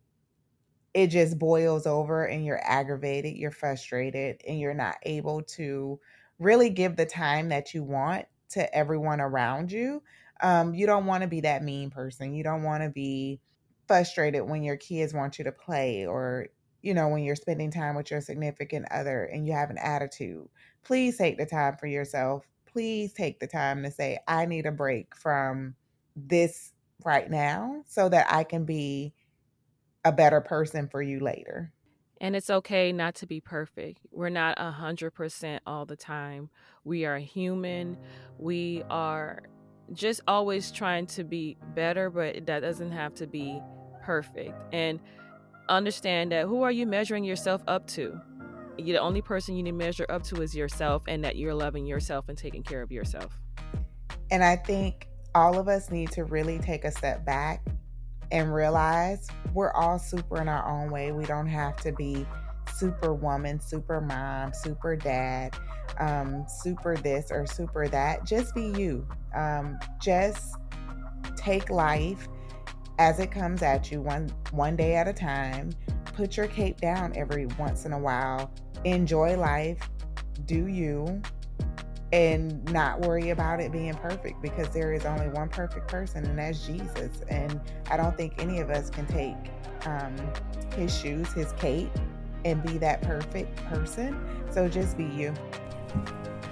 it 0.92 1.08
just 1.08 1.38
boils 1.38 1.86
over 1.86 2.24
and 2.24 2.44
you're 2.44 2.60
aggravated, 2.62 3.36
you're 3.36 3.50
frustrated, 3.50 4.42
and 4.46 4.58
you're 4.58 4.74
not 4.74 4.96
able 5.04 5.42
to 5.42 5.98
really 6.38 6.70
give 6.70 6.96
the 6.96 7.06
time 7.06 7.48
that 7.50 7.74
you 7.74 7.82
want 7.82 8.26
to 8.50 8.74
everyone 8.74 9.20
around 9.20 9.70
you. 9.70 10.02
Um, 10.42 10.74
you 10.74 10.86
don't 10.86 11.06
want 11.06 11.22
to 11.22 11.28
be 11.28 11.42
that 11.42 11.62
mean 11.62 11.90
person. 11.90 12.34
You 12.34 12.42
don't 12.42 12.62
want 12.62 12.82
to 12.82 12.90
be 12.90 13.40
frustrated 13.86 14.42
when 14.42 14.62
your 14.62 14.76
kids 14.76 15.14
want 15.14 15.38
you 15.38 15.44
to 15.44 15.52
play 15.52 16.06
or, 16.06 16.48
you 16.82 16.94
know, 16.94 17.08
when 17.08 17.22
you're 17.22 17.36
spending 17.36 17.70
time 17.70 17.94
with 17.94 18.10
your 18.10 18.20
significant 18.20 18.86
other 18.90 19.24
and 19.24 19.46
you 19.46 19.52
have 19.52 19.70
an 19.70 19.78
attitude 19.78 20.48
please 20.84 21.18
take 21.18 21.38
the 21.38 21.46
time 21.46 21.76
for 21.76 21.86
yourself. 21.86 22.46
Please 22.66 23.12
take 23.12 23.40
the 23.40 23.46
time 23.46 23.82
to 23.82 23.90
say, 23.90 24.18
I 24.28 24.46
need 24.46 24.66
a 24.66 24.72
break 24.72 25.16
from 25.16 25.74
this 26.16 26.72
right 27.04 27.30
now 27.30 27.82
so 27.88 28.08
that 28.08 28.32
I 28.32 28.44
can 28.44 28.64
be 28.64 29.14
a 30.04 30.12
better 30.12 30.40
person 30.40 30.88
for 30.88 31.02
you 31.02 31.20
later. 31.20 31.72
And 32.20 32.36
it's 32.36 32.50
okay 32.50 32.92
not 32.92 33.14
to 33.16 33.26
be 33.26 33.40
perfect. 33.40 34.00
We're 34.10 34.28
not 34.28 34.58
a 34.58 34.74
100% 34.78 35.60
all 35.66 35.86
the 35.86 35.96
time. 35.96 36.50
We 36.84 37.06
are 37.06 37.18
human. 37.18 37.96
We 38.38 38.82
are 38.90 39.42
just 39.92 40.20
always 40.28 40.70
trying 40.70 41.06
to 41.06 41.24
be 41.24 41.56
better, 41.74 42.10
but 42.10 42.46
that 42.46 42.60
doesn't 42.60 42.92
have 42.92 43.14
to 43.14 43.26
be 43.26 43.60
perfect. 44.02 44.54
And 44.72 45.00
understand 45.68 46.32
that 46.32 46.46
who 46.46 46.62
are 46.62 46.70
you 46.70 46.86
measuring 46.86 47.24
yourself 47.24 47.62
up 47.66 47.86
to? 47.88 48.20
The 48.76 48.96
only 48.98 49.22
person 49.22 49.56
you 49.56 49.62
need 49.62 49.70
to 49.70 49.76
measure 49.76 50.06
up 50.08 50.22
to 50.24 50.42
is 50.42 50.54
yourself 50.54 51.02
and 51.06 51.24
that 51.24 51.36
you're 51.36 51.54
loving 51.54 51.86
yourself 51.86 52.28
and 52.28 52.36
taking 52.36 52.62
care 52.62 52.82
of 52.82 52.90
yourself. 52.90 53.38
And 54.30 54.42
I 54.44 54.56
think 54.56 55.08
all 55.34 55.58
of 55.58 55.68
us 55.68 55.90
need 55.90 56.10
to 56.12 56.24
really 56.24 56.58
take 56.58 56.84
a 56.84 56.90
step 56.90 57.24
back 57.24 57.64
and 58.32 58.54
realize 58.54 59.28
we're 59.54 59.72
all 59.72 59.98
super 59.98 60.40
in 60.40 60.48
our 60.48 60.68
own 60.68 60.90
way. 60.90 61.12
We 61.12 61.24
don't 61.24 61.48
have 61.48 61.76
to 61.78 61.92
be 61.92 62.26
super 62.74 63.12
woman, 63.12 63.60
super 63.60 64.00
mom, 64.00 64.52
super 64.54 64.96
dad, 64.96 65.56
um, 65.98 66.46
super 66.48 66.96
this 66.96 67.30
or 67.30 67.46
super 67.46 67.88
that. 67.88 68.24
Just 68.24 68.54
be 68.54 68.68
you. 68.68 69.06
Um, 69.34 69.78
just 70.00 70.56
take 71.36 71.70
life 71.70 72.28
as 73.00 73.18
it 73.18 73.32
comes 73.32 73.62
at 73.62 73.90
you 73.90 74.00
one 74.00 74.30
one 74.52 74.76
day 74.76 74.94
at 74.94 75.08
a 75.08 75.12
time. 75.12 75.70
Put 76.14 76.36
your 76.36 76.46
cape 76.46 76.80
down 76.80 77.16
every 77.16 77.46
once 77.58 77.84
in 77.86 77.92
a 77.92 77.98
while 77.98 78.52
enjoy 78.84 79.36
life, 79.36 79.90
do 80.46 80.66
you 80.66 81.20
and 82.12 82.64
not 82.72 83.00
worry 83.00 83.30
about 83.30 83.60
it 83.60 83.70
being 83.70 83.94
perfect 83.94 84.42
because 84.42 84.68
there 84.70 84.92
is 84.92 85.04
only 85.04 85.28
one 85.28 85.48
perfect 85.48 85.86
person 85.86 86.24
and 86.26 86.38
that's 86.38 86.66
Jesus. 86.66 87.22
And 87.28 87.60
I 87.88 87.96
don't 87.96 88.16
think 88.16 88.34
any 88.38 88.58
of 88.58 88.68
us 88.68 88.90
can 88.90 89.06
take 89.06 89.36
um, 89.86 90.16
his 90.76 90.96
shoes, 90.96 91.32
his 91.32 91.52
cape, 91.52 91.90
and 92.44 92.62
be 92.64 92.78
that 92.78 93.02
perfect 93.02 93.54
person. 93.66 94.20
So 94.50 94.68
just 94.68 94.96
be 94.96 95.04
you. 95.04 95.32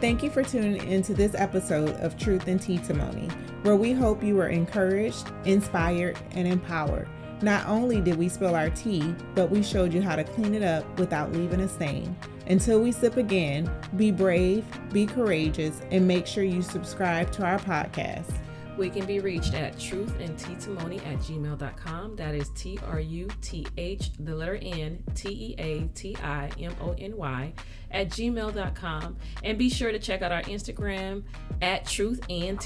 Thank 0.00 0.22
you 0.22 0.30
for 0.30 0.44
tuning 0.44 0.86
into 0.88 1.12
this 1.12 1.34
episode 1.34 1.96
of 1.96 2.16
Truth 2.16 2.46
and 2.46 2.60
Teatimony, 2.60 3.30
where 3.64 3.74
we 3.76 3.92
hope 3.92 4.22
you 4.22 4.36
were 4.36 4.48
encouraged, 4.48 5.26
inspired, 5.44 6.16
and 6.32 6.46
empowered. 6.46 7.08
Not 7.42 7.66
only 7.66 8.00
did 8.00 8.16
we 8.16 8.28
spill 8.28 8.54
our 8.54 8.70
tea, 8.70 9.14
but 9.34 9.50
we 9.50 9.62
showed 9.62 9.92
you 9.92 10.02
how 10.02 10.16
to 10.16 10.24
clean 10.24 10.54
it 10.54 10.62
up 10.62 10.98
without 10.98 11.32
leaving 11.32 11.60
a 11.60 11.68
stain. 11.68 12.16
Until 12.48 12.80
we 12.80 12.92
sip 12.92 13.16
again, 13.16 13.70
be 13.96 14.10
brave, 14.10 14.64
be 14.92 15.06
courageous, 15.06 15.80
and 15.90 16.06
make 16.06 16.26
sure 16.26 16.44
you 16.44 16.62
subscribe 16.62 17.30
to 17.32 17.44
our 17.44 17.58
podcast. 17.58 18.34
We 18.78 18.90
can 18.90 19.06
be 19.06 19.18
reached 19.18 19.54
at 19.54 19.76
truthandteatimony 19.76 21.04
at 21.04 21.18
gmail.com. 21.18 22.14
That 22.14 22.36
is 22.36 22.50
T 22.50 22.78
R 22.86 23.00
U 23.00 23.28
T 23.42 23.66
H, 23.76 24.12
the 24.20 24.32
letter 24.32 24.56
N, 24.62 25.02
T 25.16 25.28
E 25.28 25.54
A 25.58 25.80
T 25.96 26.16
I 26.22 26.48
M 26.60 26.72
O 26.80 26.94
N 26.96 27.16
Y, 27.16 27.52
at 27.90 28.08
gmail.com. 28.08 29.16
And 29.42 29.58
be 29.58 29.68
sure 29.68 29.90
to 29.90 29.98
check 29.98 30.22
out 30.22 30.30
our 30.30 30.42
Instagram 30.42 31.24
at 31.60 31.86
Truth 31.86 32.24
and. 32.30 32.60